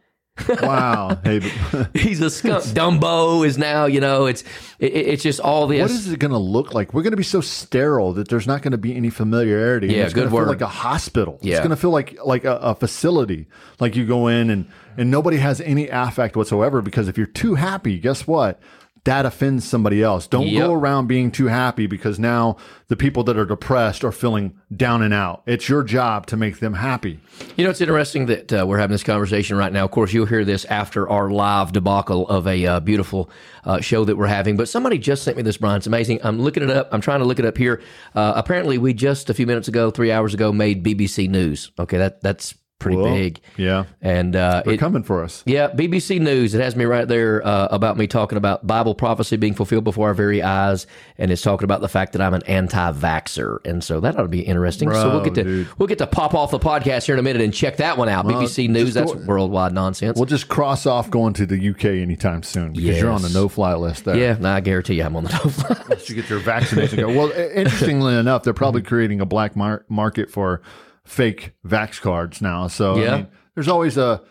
Wow. 0.49 1.19
Hey, 1.23 1.39
He's 1.93 2.21
a 2.21 2.29
skunk. 2.29 2.63
Dumbo 2.65 3.45
is 3.45 3.57
now, 3.57 3.85
you 3.85 3.99
know, 3.99 4.25
it's 4.25 4.43
it, 4.79 4.93
it's 4.93 5.23
just 5.23 5.39
all 5.39 5.67
this. 5.67 5.81
what 5.81 5.91
is 5.91 6.11
it 6.11 6.19
going 6.19 6.31
to 6.31 6.37
look 6.37 6.73
like? 6.73 6.93
We're 6.93 7.03
going 7.03 7.11
to 7.11 7.17
be 7.17 7.23
so 7.23 7.41
sterile 7.41 8.13
that 8.13 8.27
there's 8.27 8.47
not 8.47 8.61
going 8.61 8.73
to 8.73 8.77
be 8.77 8.95
any 8.95 9.09
familiarity. 9.09 9.87
Yeah, 9.87 10.03
it's 10.03 10.13
going 10.13 10.25
good 10.25 10.31
to 10.31 10.37
feel 10.37 10.45
word. 10.45 10.49
like 10.49 10.61
a 10.61 10.67
hospital. 10.67 11.39
Yeah. 11.41 11.53
It's 11.53 11.59
going 11.59 11.69
to 11.71 11.75
feel 11.77 11.91
like 11.91 12.17
like 12.25 12.43
a, 12.43 12.57
a 12.57 12.75
facility. 12.75 13.47
Like 13.79 13.95
you 13.95 14.05
go 14.05 14.27
in 14.27 14.49
and 14.49 14.67
and 14.97 15.09
nobody 15.09 15.37
has 15.37 15.61
any 15.61 15.87
affect 15.89 16.35
whatsoever 16.35 16.81
because 16.81 17.07
if 17.07 17.17
you're 17.17 17.27
too 17.27 17.55
happy, 17.55 17.97
guess 17.99 18.27
what? 18.27 18.59
That 19.05 19.25
offends 19.25 19.63
somebody 19.65 20.01
else. 20.01 20.25
Don't 20.27 20.47
Yep. 20.47 20.61
go 20.67 20.73
around 20.73 21.07
being 21.07 21.29
too 21.31 21.45
happy 21.47 21.85
because 21.87 22.17
now 22.19 22.57
the 22.87 22.95
people 22.95 23.23
that 23.25 23.37
are 23.37 23.45
depressed 23.45 24.03
are 24.03 24.11
feeling 24.11 24.53
down 24.75 25.03
and 25.03 25.13
out. 25.13 25.43
It's 25.45 25.69
your 25.69 25.83
job 25.83 26.25
to 26.27 26.37
make 26.37 26.59
them 26.59 26.73
happy. 26.73 27.19
You 27.55 27.63
know, 27.63 27.69
it's 27.69 27.81
interesting 27.81 28.25
that 28.25 28.51
uh, 28.51 28.65
we're 28.67 28.79
having 28.79 28.93
this 28.93 29.03
conversation 29.03 29.57
right 29.57 29.71
now. 29.71 29.85
Of 29.85 29.91
course, 29.91 30.11
you'll 30.11 30.25
hear 30.25 30.43
this 30.43 30.65
after 30.65 31.07
our 31.07 31.29
live 31.29 31.71
debacle 31.71 32.27
of 32.29 32.47
a 32.47 32.65
uh, 32.65 32.79
beautiful 32.79 33.29
uh, 33.63 33.79
show 33.79 34.05
that 34.05 34.17
we're 34.17 34.25
having. 34.25 34.57
But 34.57 34.69
somebody 34.69 34.97
just 34.97 35.23
sent 35.23 35.37
me 35.37 35.43
this, 35.43 35.57
Brian. 35.57 35.77
It's 35.77 35.87
amazing. 35.87 36.19
I'm 36.23 36.39
looking 36.41 36.63
it 36.63 36.71
up. 36.71 36.89
I'm 36.91 37.01
trying 37.01 37.19
to 37.19 37.25
look 37.25 37.37
it 37.39 37.45
up 37.45 37.57
here. 37.57 37.81
Uh, 38.15 38.33
apparently, 38.35 38.77
we 38.79 38.93
just 38.93 39.29
a 39.29 39.33
few 39.35 39.45
minutes 39.45 39.67
ago, 39.67 39.91
three 39.91 40.11
hours 40.11 40.33
ago, 40.33 40.51
made 40.51 40.83
BBC 40.83 41.29
News. 41.29 41.71
Okay, 41.77 41.97
that 41.99 42.21
that's 42.21 42.55
pretty 42.79 42.97
Well, 42.97 43.13
big. 43.13 43.39
Yeah. 43.57 43.85
And 44.01 44.35
uh, 44.35 44.61
They're 44.65 44.73
it, 44.75 44.79
coming 44.79 45.01
for 45.03 45.23
us. 45.23 45.43
Yeah, 45.45 45.69
BBC 45.69 46.19
News. 46.19 46.53
It 46.53 46.61
has 46.61 46.75
me 46.75 46.85
right 46.85 47.07
there 47.07 47.45
uh, 47.45 47.67
about 47.71 47.97
me 47.97 48.05
talking 48.05 48.37
about 48.37 48.67
Bible 48.67 48.93
prophecy 48.95 49.37
being 49.37 49.53
fulfilled 49.53 49.83
before 49.85 50.09
our 50.09 50.13
very 50.13 50.43
eyes, 50.43 50.85
and 51.17 51.31
it's 51.31 51.41
talking 51.41 51.63
about 51.63 51.81
the 51.81 51.87
fact 51.89 52.13
that 52.13 52.21
I'm 52.21 52.33
an 52.33 52.43
anti-vaxer, 52.43 53.65
and 53.65 53.83
so 53.83 53.99
that 54.01 54.15
ought 54.17 54.23
to 54.23 54.27
be 54.27 54.41
interesting. 54.41 54.91
so 54.91 55.09
we'll 55.09 55.23
get 55.23 55.35
to 55.35 55.43
dude. 55.43 55.67
we'll 55.79 55.87
get 55.87 55.97
to 55.99 56.07
pop 56.07 56.33
off 56.33 56.51
the 56.51 56.59
podcast 56.59 57.05
here 57.05 57.15
in 57.15 57.19
a 57.19 57.23
minute 57.23 57.41
and 57.41 57.53
check 57.53 57.77
that 57.77 57.97
one 57.97 58.09
out. 58.09 58.25
BBC 58.25 58.69
News. 58.69 58.93
just 58.93 59.13
That's 59.13 59.25
worldwide 59.27 59.73
nonsense. 59.73 60.17
We'll 60.17 60.25
just 60.25 60.47
cross 60.47 60.85
off 60.85 61.09
going 61.09 61.33
to 61.35 61.45
the 61.45 61.69
UK 61.69 61.85
anytime 61.85 62.43
soon 62.43 62.73
because 62.73 62.99
you're 62.99 63.09
on 63.11 63.21
the 63.21 63.29
no-fly 63.29 63.75
list 63.75 64.05
there. 64.05 64.17
yeah, 64.17 64.37
no, 64.39 64.51
I 64.51 64.59
guarantee 64.59 64.95
you, 64.95 65.03
I'm 65.03 65.15
on 65.15 65.23
the 65.23 65.31
no-fly. 65.31 65.69
List. 65.69 65.89
Once 65.89 66.09
you 66.09 66.15
get 66.15 66.29
your 66.29 66.39
vaccination 66.39 66.99
go. 66.99 67.07
Well, 67.07 67.31
interestingly 67.31 68.15
enough, 68.15 68.43
they're 68.43 68.53
probably 68.53 68.81
creating 68.81 69.21
a 69.21 69.25
black 69.25 69.55
mar- 69.55 69.85
market 69.89 70.29
for 70.29 70.61
fake 71.05 71.53
vax 71.65 72.01
cards 72.01 72.41
now. 72.41 72.67
So 72.67 72.97
Yeah. 72.97 73.13
I 73.13 73.17
mean, 73.17 73.27
there's 73.53 73.67
always 73.67 73.97
a 73.97 74.21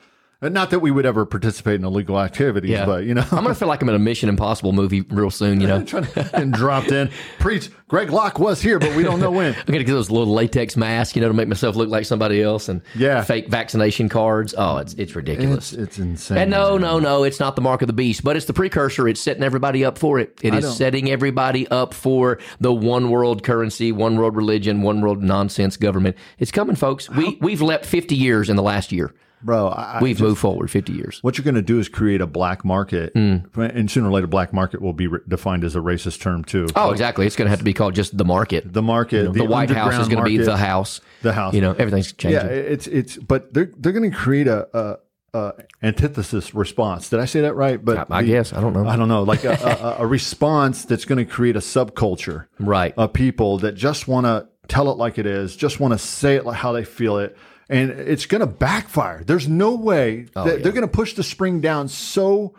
Uh, 0.45 0.49
not 0.51 0.71
that 0.71 0.81
we 0.81 0.91
would 0.91 1.07
ever 1.07 1.25
participate 1.25 1.77
in 1.77 1.85
illegal 1.85 2.21
activities, 2.21 2.71
Yeah. 2.71 2.85
but 2.87 3.05
you 3.05 3.15
know, 3.15 3.23
I'm 3.33 3.43
gonna 3.43 3.55
feel 3.55 3.69
like 3.69 3.81
I'm 3.83 3.89
in 3.89 3.95
a 3.95 3.99
Mission 3.99 4.29
Impossible 4.29 4.73
movie 4.73 5.01
real 5.03 5.31
soon. 5.31 5.61
You 5.61 5.67
know, 5.69 5.85
and 6.35 6.53
dropped 6.53 6.93
in. 6.93 7.11
Preach. 7.39 7.71
Greg 7.87 8.11
Locke 8.11 8.39
was 8.41 8.61
here, 8.61 8.79
but 8.79 8.97
we 8.97 9.03
don't 9.05 9.21
know 9.21 9.31
when. 9.31 9.55
I'm 9.55 9.65
gonna 9.67 9.85
get 9.85 9.93
those 9.93 10.11
little 10.11 10.33
latex 10.35 10.77
masks, 10.77 11.15
you 11.15 11.23
know, 11.23 11.29
to 11.29 11.35
make 11.35 11.47
myself 11.49 11.77
look 11.77 11.89
like 11.89 12.05
somebody 12.07 12.43
else, 12.43 12.69
and 12.69 12.83
Yeah. 12.97 13.23
fake 13.23 13.49
vaccination 13.49 14.09
cards. 14.09 14.55
Oh, 14.57 14.79
it's 14.79 14.95
it's 14.95 15.15
ridiculous. 15.15 15.73
It's, 15.73 15.83
it's 15.83 15.99
insane. 15.99 16.39
And 16.39 16.51
no, 16.51 16.77
no, 16.79 16.99
no, 16.99 17.23
it's 17.25 17.39
not 17.41 17.55
the 17.57 17.63
mark 17.63 17.83
of 17.83 17.87
the 17.87 17.93
beast, 17.93 18.25
but 18.25 18.37
it's 18.37 18.47
the 18.47 18.53
precursor. 18.53 19.07
It's 19.09 19.21
setting 19.21 19.43
everybody 19.43 19.85
up 19.85 19.99
for 19.99 20.19
it. 20.19 20.39
It 20.43 20.53
I 20.55 20.59
is 20.59 20.65
don't- 20.65 20.73
setting 20.75 21.11
everybody 21.11 21.69
up 21.69 21.95
for 21.95 22.39
the 22.61 22.73
one 22.73 23.11
world 23.11 23.43
currency, 23.45 23.93
one 23.93 24.17
world 24.17 24.35
religion, 24.37 24.83
one 24.83 25.01
world 25.01 25.23
nonsense 25.23 25.77
government. 25.77 26.17
It's 26.39 26.51
coming, 26.51 26.77
folks. 26.77 27.09
We 27.11 27.39
we've 27.41 27.63
leapt 27.63 27.87
50 27.87 28.15
years 28.17 28.51
in 28.51 28.57
the 28.57 28.63
last 28.63 28.91
year. 28.93 29.13
Bro. 29.45 29.69
I, 29.69 29.99
I 29.99 29.99
We've 30.01 30.17
just- 30.17 30.23
moved 30.27 30.41
forward 30.41 30.71
50 30.71 30.93
years. 30.93 31.19
What 31.23 31.37
you're 31.39 31.45
going 31.45 31.55
to 31.55 31.63
do 31.63 31.79
is 31.79 31.89
create 31.89 32.21
a 32.21 32.27
black 32.27 32.65
market, 32.65 33.13
Hmm. 33.13 33.39
and 33.61 33.91
sooner 33.91 34.09
or 34.09 34.13
later, 34.13 34.27
black 34.27 34.53
market 34.53 34.81
will 34.83 34.93
be 34.93 35.07
re- 35.07 35.21
defined 35.29 35.65
as 35.65 35.77
a 35.77 35.81
racist 35.81 36.21
term 36.21 36.45
too. 36.45 36.67
Oh, 36.77 36.91
exactly. 36.91 37.27
It's 37.27 37.37
going 37.37 37.47
to 37.47 37.51
have 37.51 37.59
to 37.61 37.65
be 37.65 37.75
called 37.75 37.95
just 37.95 38.17
the 38.17 38.25
market. 38.25 38.73
the 38.73 38.83
market, 38.83 39.33
the, 39.33 39.45
White 39.45 39.71
House 39.71 39.95
is 40.01 40.09
going 40.09 40.25
to 40.25 40.29
be 40.29 40.39
the 40.39 40.57
house. 40.57 41.01
The 41.23 41.33
house. 41.33 41.55
You 41.55 41.61
know, 41.61 41.73
everything's 41.73 42.13
changing. 42.13 42.41
Yeah, 42.41 42.47
it's 42.53 42.87
it's 42.87 43.17
but 43.17 43.53
they're 43.55 43.71
they're 43.77 43.93
going 43.93 44.11
to 44.11 44.17
create 44.17 44.47
a, 44.49 44.69
a, 44.77 44.99
a 45.39 45.53
antithesis 45.83 46.55
response. 46.55 47.09
Did 47.11 47.21
I 47.21 47.25
say 47.27 47.43
that 47.43 47.55
right? 47.55 47.83
But 47.83 48.11
I 48.11 48.23
the- 48.23 48.29
guess. 48.29 48.53
I 48.53 48.61
don't 48.61 48.73
know. 48.73 48.87
I 48.87 48.97
don't 48.97 49.09
know, 49.09 49.23
like 49.23 49.45
a, 49.45 49.53
a, 49.99 50.03
a 50.05 50.07
response 50.07 50.85
that's 50.85 51.05
going 51.05 51.25
to 51.25 51.31
create 51.31 51.57
a 51.57 51.61
subculture 51.61 52.47
Right. 52.59 52.95
of 52.97 53.13
people 53.13 53.59
that 53.59 53.73
just 53.75 54.09
want 54.09 54.27
to 54.27 54.49
tell 54.69 54.91
it 54.91 54.97
like 54.97 55.19
it 55.19 55.27
is, 55.27 55.57
just 55.57 55.81
want 55.81 55.93
to 55.93 55.99
say 55.99 56.37
it 56.37 56.45
like 56.47 56.57
how 56.57 56.73
they 56.73 56.85
feel 56.85 57.19
it, 57.19 57.37
and 57.68 57.90
it's 57.90 58.26
going 58.26 58.40
to 58.40 58.47
backfire. 58.47 59.23
There's 59.25 59.49
no 59.49 59.75
way 59.75 60.26
Oh, 60.37 60.44
that 60.44 60.62
they're 60.62 60.73
going 60.73 60.83
to 60.87 60.88
push 60.88 61.14
the 61.14 61.23
spring 61.23 61.61
down 61.61 61.88
so 61.88 62.54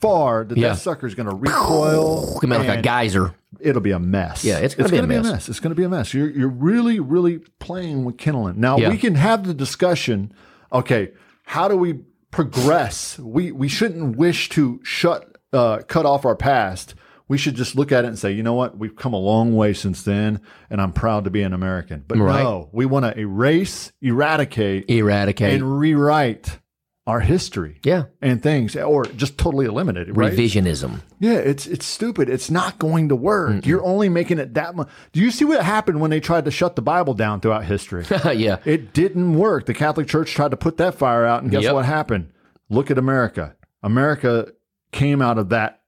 far 0.00 0.44
that 0.44 0.56
Yeah. 0.58 0.70
that 0.70 0.78
sucker's 0.78 1.14
going 1.14 1.28
to 1.28 1.34
recoil. 1.34 2.38
Come 2.40 2.52
out 2.52 2.66
like 2.66 2.78
a 2.78 2.82
geyser. 2.82 3.34
It'll 3.60 3.82
be 3.82 3.90
a 3.90 3.98
mess. 3.98 4.44
Yeah, 4.44 4.58
it's 4.58 4.74
gonna 4.74 4.88
be 4.88 4.96
a 4.96 5.00
gonna 5.06 5.22
mess. 5.22 5.48
It's 5.48 5.60
going 5.60 5.70
to 5.72 5.74
be 5.74 5.82
a 5.84 5.88
mess. 5.88 6.14
You're 6.14 6.30
you're 6.30 6.48
really 6.48 7.00
really 7.00 7.40
playing 7.58 8.04
with 8.04 8.16
kindling. 8.16 8.58
Now 8.60 8.78
Yeah. 8.78 8.88
we 8.88 8.96
can 8.96 9.16
have 9.16 9.44
the 9.46 9.52
discussion. 9.52 10.32
Okay, 10.72 11.10
how 11.44 11.66
do 11.68 11.76
we 11.76 11.98
progress? 12.30 13.18
We 13.18 13.50
we 13.52 13.68
shouldn't 13.68 14.16
wish 14.16 14.48
to 14.50 14.80
shut 14.84 15.36
uh, 15.52 15.78
cut 15.88 16.06
off 16.06 16.24
our 16.24 16.36
past. 16.36 16.94
We 17.30 17.38
should 17.38 17.54
just 17.54 17.76
look 17.76 17.92
at 17.92 18.04
it 18.04 18.08
and 18.08 18.18
say, 18.18 18.32
you 18.32 18.42
know 18.42 18.54
what, 18.54 18.76
we've 18.76 18.94
come 18.96 19.14
a 19.14 19.18
long 19.18 19.54
way 19.54 19.72
since 19.72 20.02
then, 20.02 20.40
and 20.68 20.82
I'm 20.82 20.92
proud 20.92 21.24
to 21.24 21.30
be 21.30 21.42
an 21.42 21.52
American. 21.54 22.04
But 22.06 22.18
Right. 22.18 22.42
no, 22.42 22.68
we 22.72 22.84
want 22.86 23.04
to 23.06 23.16
erase, 23.18 23.92
eradicate, 24.02 24.90
Eradicate. 24.90 25.54
and 25.54 25.78
rewrite 25.78 26.58
our 27.06 27.20
history 27.20 27.78
yeah. 27.84 28.04
and 28.20 28.42
things, 28.42 28.76
or 28.76 29.04
just 29.04 29.38
totally 29.38 29.66
eliminate 29.66 30.08
it. 30.08 30.16
Right? 30.16 30.32
Revisionism. 30.32 31.00
Yeah, 31.18 31.34
it's 31.34 31.66
it's 31.66 31.86
stupid. 31.86 32.28
It's 32.28 32.50
not 32.50 32.78
going 32.78 33.08
to 33.08 33.16
work. 33.16 33.64
You're 33.64 33.84
only 33.84 34.08
making 34.08 34.38
it 34.38 34.54
that 34.54 34.74
much. 34.76 34.88
Do 35.12 35.20
you 35.20 35.30
see 35.30 35.44
what 35.44 35.64
happened 35.64 36.00
when 36.00 36.10
they 36.10 36.20
tried 36.20 36.44
to 36.44 36.50
shut 36.50 36.76
the 36.76 36.82
Bible 36.82 37.14
down 37.14 37.40
throughout 37.40 37.64
history? 37.64 38.04
yeah. 38.34 38.58
it 38.64 38.92
didn't 38.92 39.34
work. 39.34 39.66
The 39.66 39.74
Catholic 39.74 40.06
Church 40.08 40.32
tried 40.32 40.50
to 40.50 40.56
put 40.56 40.76
that 40.76 40.94
fire 40.96 41.24
out, 41.24 41.42
and 41.42 41.50
guess 41.50 41.62
Yep. 41.62 41.74
what 41.74 41.84
happened? 41.84 42.32
Look 42.68 42.90
at 42.90 42.98
America. 42.98 43.54
America 43.82 44.52
came 44.92 45.22
out 45.22 45.38
of 45.38 45.48
that 45.50 45.79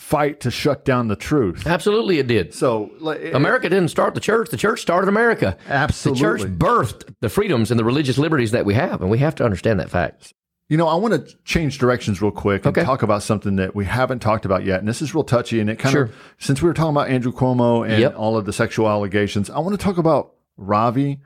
fight 0.00 0.40
to 0.40 0.50
shut 0.50 0.84
down 0.84 1.08
the 1.08 1.14
truth. 1.14 1.66
Absolutely, 1.66 2.18
it 2.18 2.26
did. 2.26 2.54
So, 2.54 2.90
like, 3.00 3.20
America 3.34 3.68
didn't 3.68 3.90
start 3.90 4.14
the 4.14 4.20
church. 4.20 4.48
The 4.48 4.56
church 4.56 4.80
started 4.80 5.08
America. 5.08 5.58
absolutely. 5.68 6.22
The 6.22 6.44
church 6.48 6.58
birthed 6.58 7.14
the 7.20 7.28
freedoms 7.28 7.70
and 7.70 7.78
the 7.78 7.84
religious 7.84 8.16
liberties 8.16 8.50
that 8.52 8.64
we 8.64 8.72
have, 8.74 9.02
and 9.02 9.10
we 9.10 9.18
have 9.18 9.34
to 9.36 9.44
understand 9.44 9.78
that 9.78 9.90
fact. 9.90 10.32
You 10.70 10.76
know, 10.78 10.88
I 10.88 10.94
want 10.94 11.14
to 11.14 11.36
change 11.44 11.78
directions 11.78 12.22
real 12.22 12.30
quick 12.30 12.64
and 12.64 12.76
Okay. 12.76 12.84
talk 12.86 13.02
about 13.02 13.22
something 13.22 13.56
that 13.56 13.74
we 13.74 13.84
haven't 13.84 14.20
talked 14.20 14.44
about 14.46 14.64
yet. 14.64 14.78
And 14.80 14.88
this 14.88 15.02
is 15.02 15.14
real 15.14 15.24
touchy. 15.24 15.60
And 15.60 15.68
it 15.68 15.78
kind 15.80 15.92
Sure. 15.92 16.02
of, 16.04 16.14
since 16.38 16.62
we 16.62 16.68
were 16.68 16.74
talking 16.74 16.92
about 16.96 17.08
Andrew 17.08 17.32
Cuomo 17.32 17.86
and 17.86 17.98
Yep. 18.00 18.14
all 18.16 18.36
of 18.36 18.46
the 18.46 18.52
sexual 18.52 18.88
allegations, 18.88 19.50
I 19.50 19.58
want 19.58 19.78
to 19.78 19.84
talk 19.84 19.98
about 19.98 20.30
Ravi 20.56 21.18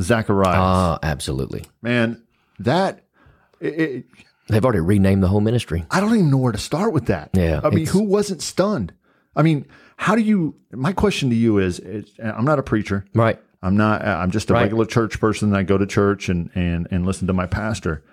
Zacharias. 0.00 0.56
Ah, 0.58 0.98
absolutely. 1.02 1.64
Man, 1.82 2.22
that, 2.58 3.04
it, 3.60 3.78
it, 3.80 4.04
They've 4.48 4.64
already 4.64 4.80
renamed 4.80 5.22
the 5.22 5.28
whole 5.28 5.40
ministry. 5.40 5.84
I 5.90 6.00
don't 6.00 6.14
even 6.14 6.30
know 6.30 6.36
where 6.38 6.52
to 6.52 6.58
start 6.58 6.92
with 6.92 7.06
that. 7.06 7.30
Yeah, 7.32 7.60
I 7.64 7.70
mean, 7.70 7.86
who 7.86 8.02
wasn't 8.02 8.42
stunned? 8.42 8.92
I 9.34 9.42
mean, 9.42 9.66
how 9.96 10.14
do 10.14 10.22
you, 10.22 10.54
my 10.72 10.92
question 10.92 11.30
to 11.30 11.36
you 11.36 11.58
is, 11.58 11.80
I'm 12.22 12.44
not 12.44 12.58
a 12.58 12.62
preacher. 12.62 13.04
Right. 13.14 13.40
I'm 13.62 13.76
not, 13.76 14.02
I'm 14.04 14.30
just 14.30 14.50
a 14.50 14.52
Right. 14.54 14.62
regular 14.62 14.86
church 14.86 15.18
person. 15.18 15.54
I 15.54 15.62
go 15.64 15.76
to 15.78 15.86
church 15.86 16.28
and, 16.28 16.50
and, 16.54 16.86
and 16.90 17.04
listen 17.04 17.26
to 17.26 17.32
my 17.32 17.46
pastor. 17.46 18.04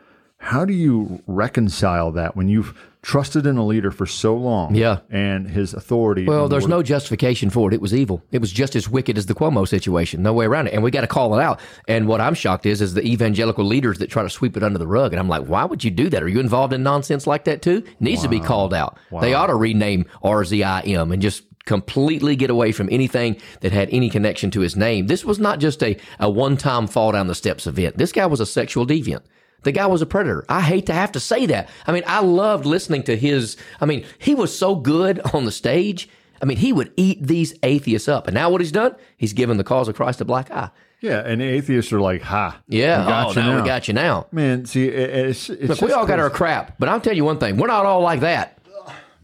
How 0.43 0.65
do 0.65 0.73
you 0.73 1.23
reconcile 1.25 2.11
that 2.11 2.35
when 2.35 2.49
you've 2.49 2.77
trusted 3.01 3.45
in 3.45 3.57
a 3.57 3.65
leader 3.65 3.91
for 3.91 4.05
so 4.05 4.35
long? 4.35 4.75
Yeah. 4.75 4.99
and 5.09 5.47
his 5.47 5.73
authority. 5.73 6.25
Well, 6.25 6.47
there's 6.49 6.67
no 6.67 6.83
justification 6.83 7.49
for 7.49 7.69
it. 7.71 7.73
It 7.73 7.81
was 7.81 7.93
evil. 7.93 8.21
It 8.31 8.39
was 8.39 8.51
just 8.51 8.75
as 8.75 8.89
wicked 8.89 9.17
as 9.17 9.25
the 9.25 9.33
Cuomo 9.33 9.65
situation. 9.67 10.21
No 10.21 10.33
way 10.33 10.45
around 10.45 10.67
it. 10.67 10.73
And 10.73 10.83
we 10.83 10.91
got 10.91 11.01
to 11.01 11.07
call 11.07 11.37
it 11.37 11.41
out. 11.41 11.59
And 11.87 12.07
what 12.07 12.21
I'm 12.21 12.33
shocked 12.33 12.65
is, 12.65 12.81
is 12.81 12.93
the 12.93 13.03
evangelical 13.05 13.63
leaders 13.65 13.99
that 13.99 14.09
try 14.09 14.21
to 14.23 14.29
sweep 14.29 14.55
it 14.57 14.63
under 14.63 14.77
the 14.79 14.87
rug. 14.87 15.13
And 15.13 15.19
I'm 15.19 15.29
like, 15.29 15.45
why 15.45 15.63
would 15.65 15.83
you 15.83 15.91
do 15.91 16.09
that? 16.09 16.21
Are 16.21 16.27
you 16.27 16.39
involved 16.39 16.73
in 16.73 16.83
nonsense 16.83 17.25
like 17.25 17.45
that 17.45 17.61
too? 17.61 17.83
Needs 18.01 18.21
to 18.23 18.29
be 18.29 18.39
called 18.39 18.73
out. 18.73 18.97
They 19.21 19.33
ought 19.33 19.47
to 19.47 19.55
rename 19.55 20.05
RZIM 20.23 21.13
and 21.13 21.21
just 21.21 21.43
completely 21.65 22.35
get 22.35 22.49
away 22.49 22.73
from 22.73 22.89
anything 22.91 23.37
that 23.61 23.71
had 23.71 23.89
any 23.91 24.09
connection 24.09 24.51
to 24.51 24.59
his 24.59 24.75
name. 24.75 25.07
This 25.07 25.23
was 25.23 25.39
not 25.39 25.59
just 25.59 25.81
a, 25.81 25.97
a 26.19 26.29
one 26.29 26.57
time 26.57 26.87
fall 26.87 27.13
down 27.13 27.27
the 27.27 27.35
steps 27.35 27.65
event. 27.67 27.97
This 27.97 28.11
guy 28.11 28.25
was 28.25 28.39
a 28.41 28.45
sexual 28.45 28.85
deviant. 28.85 29.21
The 29.63 29.71
guy 29.71 29.87
was 29.87 30.01
a 30.01 30.05
predator. 30.05 30.45
I 30.49 30.61
hate 30.61 30.85
to 30.87 30.93
have 30.93 31.11
to 31.13 31.19
say 31.19 31.45
that. 31.47 31.69
I 31.87 31.91
mean, 31.91 32.03
I 32.05 32.21
loved 32.21 32.65
listening 32.65 33.03
to 33.03 33.15
his. 33.17 33.57
I 33.81 33.85
mean, 33.85 34.05
he 34.19 34.35
was 34.35 34.57
so 34.57 34.75
good 34.75 35.19
on 35.33 35.45
the 35.45 35.51
stage. 35.51 36.09
I 36.41 36.45
mean, 36.45 36.57
he 36.57 36.73
would 36.73 36.91
eat 36.97 37.25
these 37.25 37.53
atheists 37.63 38.07
up. 38.09 38.27
And 38.27 38.33
now 38.35 38.49
what 38.49 38.59
he's 38.61 38.71
done? 38.71 38.95
He's 39.17 39.33
given 39.33 39.57
the 39.57 39.63
cause 39.63 39.87
of 39.87 39.95
Christ 39.95 40.19
a 40.21 40.25
black 40.25 40.51
eye. 40.51 40.69
Yeah, 40.99 41.19
and 41.19 41.41
atheists 41.41 41.91
are 41.91 41.99
like, 41.99 42.21
"Ha, 42.21 42.61
Yeah. 42.67 43.01
we 43.01 43.07
got 43.07 43.25
oh, 43.25 43.29
you 43.31 43.35
now, 43.35 43.55
now. 43.55 43.61
we 43.61 43.67
got 43.67 43.87
you 43.89 43.93
now. 43.93 44.27
Man, 44.31 44.65
see, 44.65 44.87
it's, 44.87 45.49
it's 45.49 45.67
Look, 45.69 45.81
we 45.81 45.91
all 45.91 46.05
got 46.05 46.13
crazy. 46.15 46.21
our 46.21 46.29
crap, 46.29 46.75
but 46.79 46.87
I'll 46.87 47.01
tell 47.01 47.13
you 47.15 47.25
one 47.25 47.39
thing: 47.39 47.57
we're 47.57 47.67
not 47.67 47.85
all 47.85 48.01
like 48.01 48.21
that. 48.21 48.57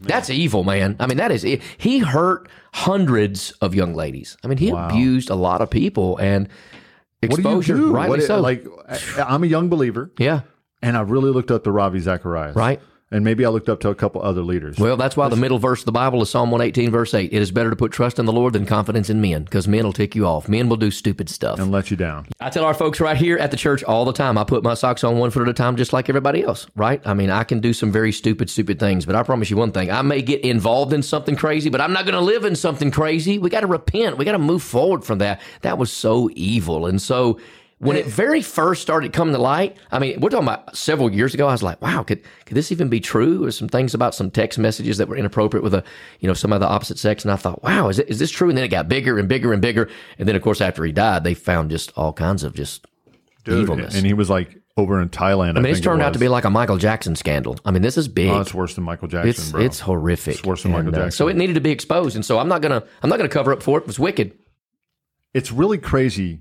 That's 0.02 0.30
evil, 0.30 0.64
man. 0.64 0.96
I 0.98 1.06
mean, 1.06 1.18
that 1.18 1.30
is 1.30 1.42
he 1.42 1.98
hurt 1.98 2.48
hundreds 2.72 3.50
of 3.60 3.74
young 3.74 3.94
ladies. 3.94 4.36
I 4.42 4.48
mean, 4.48 4.56
he 4.58 4.70
abused 4.70 5.28
a 5.30 5.34
lot 5.34 5.60
of 5.60 5.68
people 5.70 6.16
and 6.18 6.48
What 7.28 7.42
do 7.42 7.50
you 7.50 7.62
do? 7.62 7.92
rightly 7.92 8.18
What 8.18 8.26
so. 8.26 8.40
Like, 8.40 8.66
I'm 9.18 9.44
a 9.44 9.46
young 9.46 9.68
believer, 9.68 10.10
yeah, 10.18 10.42
and 10.80 10.96
I 10.96 11.02
really 11.02 11.30
looked 11.30 11.50
up 11.50 11.64
to 11.64 11.70
Ravi 11.72 12.00
Zacharias, 12.00 12.56
Right. 12.56 12.80
And 13.12 13.24
maybe 13.24 13.44
I 13.44 13.48
looked 13.48 13.68
up 13.68 13.80
to 13.80 13.88
a 13.88 13.94
couple 13.94 14.22
other 14.22 14.42
leaders. 14.42 14.78
Well, 14.78 14.96
that's 14.96 15.16
why 15.16 15.28
the 15.28 15.34
middle 15.36 15.58
verse 15.58 15.80
of 15.80 15.86
the 15.86 15.92
Bible 15.92 16.22
is 16.22 16.30
Psalm 16.30 16.52
118, 16.52 16.92
verse 16.92 17.12
8. 17.12 17.32
It 17.32 17.42
is 17.42 17.50
better 17.50 17.68
to 17.68 17.74
put 17.74 17.90
trust 17.90 18.20
in 18.20 18.24
the 18.26 18.32
Lord 18.32 18.52
than 18.52 18.66
confidence 18.66 19.10
in 19.10 19.20
men, 19.20 19.42
because 19.42 19.66
men 19.66 19.84
will 19.84 19.92
tick 19.92 20.14
you 20.14 20.26
off. 20.26 20.48
Men 20.48 20.68
will 20.68 20.76
do 20.76 20.92
stupid 20.92 21.28
stuff. 21.28 21.58
and 21.58 21.72
let 21.72 21.90
you 21.90 21.96
down. 21.96 22.28
I 22.38 22.50
tell 22.50 22.64
our 22.64 22.72
folks 22.74 23.00
right 23.00 23.16
here 23.16 23.36
at 23.36 23.50
the 23.50 23.56
church 23.56 23.82
all 23.82 24.04
the 24.04 24.12
time, 24.12 24.38
I 24.38 24.44
put 24.44 24.62
my 24.62 24.74
socks 24.74 25.02
on 25.02 25.18
one 25.18 25.30
foot 25.32 25.42
at 25.42 25.48
a 25.48 25.52
time, 25.54 25.74
just 25.76 25.92
like 25.92 26.08
everybody 26.08 26.44
else, 26.44 26.68
right? 26.76 27.02
I 27.04 27.14
mean, 27.14 27.30
I 27.30 27.42
can 27.42 27.58
do 27.58 27.72
some 27.72 27.90
very 27.90 28.12
stupid, 28.12 28.48
stupid 28.48 28.78
things, 28.78 29.04
but 29.06 29.16
I 29.16 29.24
promise 29.24 29.50
you 29.50 29.56
one 29.56 29.72
thing. 29.72 29.90
I 29.90 30.02
may 30.02 30.22
get 30.22 30.42
involved 30.42 30.92
in 30.92 31.02
something 31.02 31.34
crazy, 31.34 31.68
but 31.68 31.80
I'm 31.80 31.92
not 31.92 32.04
going 32.04 32.14
to 32.14 32.20
live 32.20 32.44
in 32.44 32.54
something 32.54 32.92
crazy. 32.92 33.38
We 33.38 33.50
got 33.50 33.60
to 33.60 33.66
repent. 33.66 34.18
We 34.18 34.24
got 34.24 34.32
to 34.32 34.38
move 34.38 34.62
forward 34.62 35.04
from 35.04 35.18
that. 35.18 35.40
That 35.62 35.78
was 35.78 35.90
so 35.90 36.30
evil. 36.34 36.86
And 36.86 37.02
so, 37.02 37.40
when 37.80 37.96
it 37.96 38.04
very 38.06 38.42
first 38.42 38.82
started 38.82 39.14
coming 39.14 39.32
to 39.34 39.40
light, 39.40 39.78
I 39.90 39.98
mean, 39.98 40.20
we're 40.20 40.28
talking 40.28 40.46
about 40.46 40.76
several 40.76 41.10
years 41.10 41.32
ago. 41.32 41.48
I 41.48 41.52
was 41.52 41.62
like, 41.62 41.80
"Wow, 41.80 42.02
could 42.02 42.22
could 42.44 42.54
this 42.54 42.70
even 42.70 42.90
be 42.90 43.00
true?" 43.00 43.44
Or 43.46 43.50
some 43.50 43.68
things 43.68 43.94
about 43.94 44.14
some 44.14 44.30
text 44.30 44.58
messages 44.58 44.98
that 44.98 45.08
were 45.08 45.16
inappropriate 45.16 45.64
with 45.64 45.72
a, 45.72 45.82
you 46.20 46.28
know, 46.28 46.34
some 46.34 46.52
of 46.52 46.60
the 46.60 46.68
opposite 46.68 46.98
sex, 46.98 47.24
and 47.24 47.32
I 47.32 47.36
thought, 47.36 47.62
"Wow, 47.62 47.88
is 47.88 47.98
it, 47.98 48.08
is 48.10 48.18
this 48.18 48.30
true?" 48.30 48.50
And 48.50 48.58
then 48.58 48.64
it 48.64 48.68
got 48.68 48.86
bigger 48.86 49.18
and 49.18 49.28
bigger 49.28 49.54
and 49.54 49.62
bigger, 49.62 49.88
and 50.18 50.28
then 50.28 50.36
of 50.36 50.42
course 50.42 50.60
after 50.60 50.84
he 50.84 50.92
died, 50.92 51.24
they 51.24 51.32
found 51.32 51.70
just 51.70 51.90
all 51.96 52.12
kinds 52.12 52.44
of 52.44 52.54
just 52.54 52.86
evilness. 53.46 53.94
And 53.94 54.04
he 54.04 54.12
was 54.12 54.28
like 54.28 54.58
over 54.76 55.00
in 55.00 55.08
Thailand. 55.08 55.56
I 55.56 55.60
mean, 55.60 55.72
it's 55.72 55.80
turned 55.80 56.02
out 56.02 56.12
to 56.12 56.18
be 56.18 56.28
like 56.28 56.44
a 56.44 56.50
Michael 56.50 56.76
Jackson 56.76 57.16
scandal. 57.16 57.58
I 57.64 57.70
mean, 57.70 57.80
this 57.80 57.96
is 57.96 58.08
big. 58.08 58.28
Oh, 58.28 58.40
it's 58.42 58.52
worse 58.52 58.74
than 58.74 58.84
Michael 58.84 59.08
Jackson, 59.08 59.30
it's 59.30 59.52
bro. 59.52 59.60
it's 59.62 59.80
horrific. 59.80 60.34
It's 60.34 60.44
worse 60.44 60.64
than 60.64 60.72
Michael 60.72 60.88
And, 60.88 60.96
uh, 60.96 61.00
Jackson. 61.04 61.16
so 61.16 61.28
it 61.28 61.36
needed 61.36 61.54
to 61.54 61.60
be 61.62 61.70
exposed, 61.70 62.14
and 62.14 62.24
so 62.26 62.38
I'm 62.38 62.48
not 62.48 62.60
gonna 62.60 62.84
I'm 63.02 63.08
not 63.08 63.16
gonna 63.16 63.30
cover 63.30 63.54
up 63.54 63.62
for 63.62 63.78
it. 63.78 63.82
It 63.82 63.86
was 63.86 63.98
wicked. 63.98 64.34
it's 65.32 65.50
really 65.50 65.78
crazy 65.78 66.40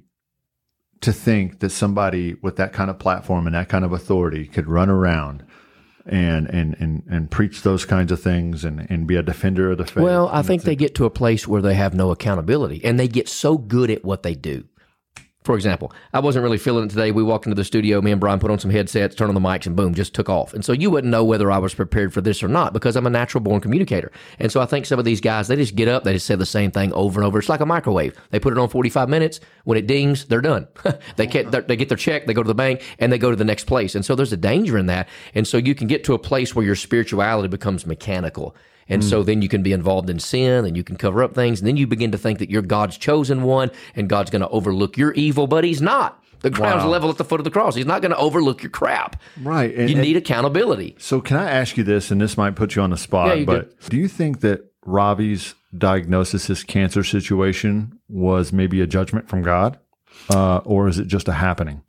to 1.01 1.13
think 1.13 1.59
that 1.59 1.69
somebody 1.69 2.35
with 2.41 2.57
that 2.57 2.73
kind 2.73 2.89
of 2.89 2.99
platform 2.99 3.47
and 3.47 3.55
that 3.55 3.69
kind 3.69 3.85
of 3.85 3.93
authority 3.93 4.45
could 4.45 4.67
run 4.67 4.89
around 4.89 5.43
and 6.05 6.47
and 6.47 6.75
and, 6.79 7.03
and 7.09 7.31
preach 7.31 7.61
those 7.61 7.85
kinds 7.85 8.11
of 8.11 8.21
things 8.21 8.65
and, 8.65 8.87
and 8.89 9.07
be 9.07 9.15
a 9.15 9.23
defender 9.23 9.71
of 9.71 9.77
the 9.77 9.85
faith. 9.85 10.03
Well, 10.03 10.29
I 10.29 10.41
think 10.41 10.63
they 10.63 10.75
get 10.75 10.95
to 10.95 11.05
a 11.05 11.09
place 11.09 11.47
where 11.47 11.61
they 11.61 11.75
have 11.75 11.93
no 11.93 12.11
accountability 12.11 12.83
and 12.83 12.99
they 12.99 13.07
get 13.07 13.29
so 13.29 13.57
good 13.57 13.89
at 13.89 14.03
what 14.03 14.23
they 14.23 14.35
do. 14.35 14.65
For 15.43 15.55
example, 15.55 15.93
I 16.11 16.19
wasn't 16.19 16.43
really 16.43 16.57
feeling 16.57 16.85
it 16.85 16.89
today. 16.89 17.11
We 17.11 17.23
walked 17.23 17.45
into 17.45 17.55
the 17.55 17.63
studio, 17.63 18.01
me 18.01 18.11
and 18.11 18.19
Brian 18.19 18.39
put 18.39 18.51
on 18.51 18.59
some 18.59 18.71
headsets, 18.71 19.15
turned 19.15 19.29
on 19.29 19.41
the 19.41 19.47
mics, 19.47 19.65
and 19.65 19.75
boom, 19.75 19.93
just 19.93 20.13
took 20.13 20.27
off. 20.27 20.53
And 20.53 20.65
so 20.65 20.73
you 20.73 20.91
wouldn't 20.91 21.09
know 21.09 21.23
whether 21.23 21.49
I 21.49 21.59
was 21.59 21.73
prepared 21.73 22.13
for 22.13 22.19
this 22.19 22.43
or 22.43 22.49
not 22.49 22.73
because 22.73 22.97
I'm 22.97 23.07
a 23.07 23.09
natural 23.09 23.41
born 23.41 23.61
communicator. 23.61 24.11
And 24.37 24.51
so 24.51 24.59
I 24.59 24.65
think 24.65 24.85
some 24.85 24.99
of 24.99 25.05
these 25.05 25.21
guys, 25.21 25.47
they 25.47 25.55
just 25.55 25.75
get 25.75 25.87
up, 25.87 26.03
they 26.03 26.11
just 26.11 26.25
say 26.25 26.35
the 26.35 26.45
same 26.45 26.71
thing 26.71 26.91
over 26.91 27.21
and 27.21 27.25
over. 27.25 27.39
It's 27.39 27.47
like 27.47 27.61
a 27.61 27.65
microwave. 27.65 28.19
They 28.31 28.39
put 28.39 28.51
it 28.51 28.59
on 28.59 28.67
45 28.67 29.07
minutes. 29.07 29.39
When 29.63 29.77
it 29.77 29.87
dings, 29.87 30.25
they're 30.25 30.41
done. 30.41 30.67
they 31.15 31.25
get 31.25 31.51
they 31.67 31.77
get 31.77 31.87
their 31.87 31.97
check, 31.97 32.25
they 32.25 32.33
go 32.33 32.43
to 32.43 32.47
the 32.47 32.53
bank, 32.53 32.83
and 32.99 33.11
they 33.11 33.17
go 33.17 33.29
to 33.29 33.37
the 33.37 33.45
next 33.45 33.63
place. 33.63 33.95
And 33.95 34.03
so 34.03 34.15
there's 34.15 34.33
a 34.33 34.37
danger 34.37 34.77
in 34.77 34.87
that. 34.87 35.07
And 35.33 35.47
so 35.47 35.57
you 35.57 35.73
can 35.73 35.87
get 35.87 36.03
to 36.03 36.13
a 36.13 36.19
place 36.19 36.53
where 36.53 36.65
your 36.65 36.75
spirituality 36.75 37.47
becomes 37.47 37.85
mechanical. 37.85 38.55
And 38.89 39.03
so 39.03 39.21
then 39.23 39.41
you 39.41 39.49
can 39.49 39.61
be 39.63 39.71
involved 39.71 40.09
in 40.09 40.19
sin 40.19 40.65
and 40.65 40.75
you 40.75 40.83
can 40.83 40.95
cover 40.97 41.21
up 41.23 41.35
things. 41.35 41.59
And 41.59 41.67
then 41.67 41.77
you 41.77 41.85
begin 41.87 42.11
to 42.11 42.17
think 42.17 42.39
that 42.39 42.49
you're 42.49 42.61
God's 42.63 42.97
chosen 42.97 43.43
one 43.43 43.69
and 43.95 44.09
God's 44.09 44.31
going 44.31 44.41
to 44.41 44.49
overlook 44.49 44.97
your 44.97 45.13
evil, 45.13 45.45
but 45.47 45.63
He's 45.63 45.81
not. 45.81 46.21
The 46.41 46.49
ground's 46.49 46.85
Wow. 46.85 46.89
level 46.91 47.09
at 47.09 47.17
the 47.17 47.25
foot 47.25 47.39
of 47.39 47.43
the 47.43 47.51
cross. 47.51 47.75
He's 47.75 47.85
not 47.85 48.01
going 48.01 48.11
to 48.11 48.17
overlook 48.17 48.63
your 48.63 48.69
crap. 48.69 49.21
right. 49.43 49.73
And, 49.75 49.89
You 49.89 49.97
and- 49.97 50.05
need 50.05 50.15
accountability. 50.17 50.95
so 50.97 51.19
can 51.21 51.37
I 51.37 51.49
ask 51.51 51.77
you 51.77 51.83
this, 51.83 52.11
and 52.11 52.19
this 52.21 52.37
might 52.37 52.55
put 52.55 52.75
you 52.75 52.81
on 52.81 52.89
the 52.91 52.97
spot, 52.97 53.37
Yeah, 53.39 53.45
but 53.45 53.77
do 53.89 53.97
you 53.97 54.07
think 54.07 54.39
that 54.39 54.71
Ravi's 54.85 55.53
diagnosis, 55.77 56.47
his 56.47 56.63
cancer 56.63 57.03
situation, 57.03 57.99
was 58.07 58.51
maybe 58.53 58.81
a 58.81 58.87
judgment 58.87 59.27
from 59.29 59.41
God, 59.43 59.77
uh, 60.33 60.57
or 60.65 60.87
is 60.87 60.97
it 60.97 61.07
just 61.07 61.27
a 61.27 61.33
happening 61.33 61.81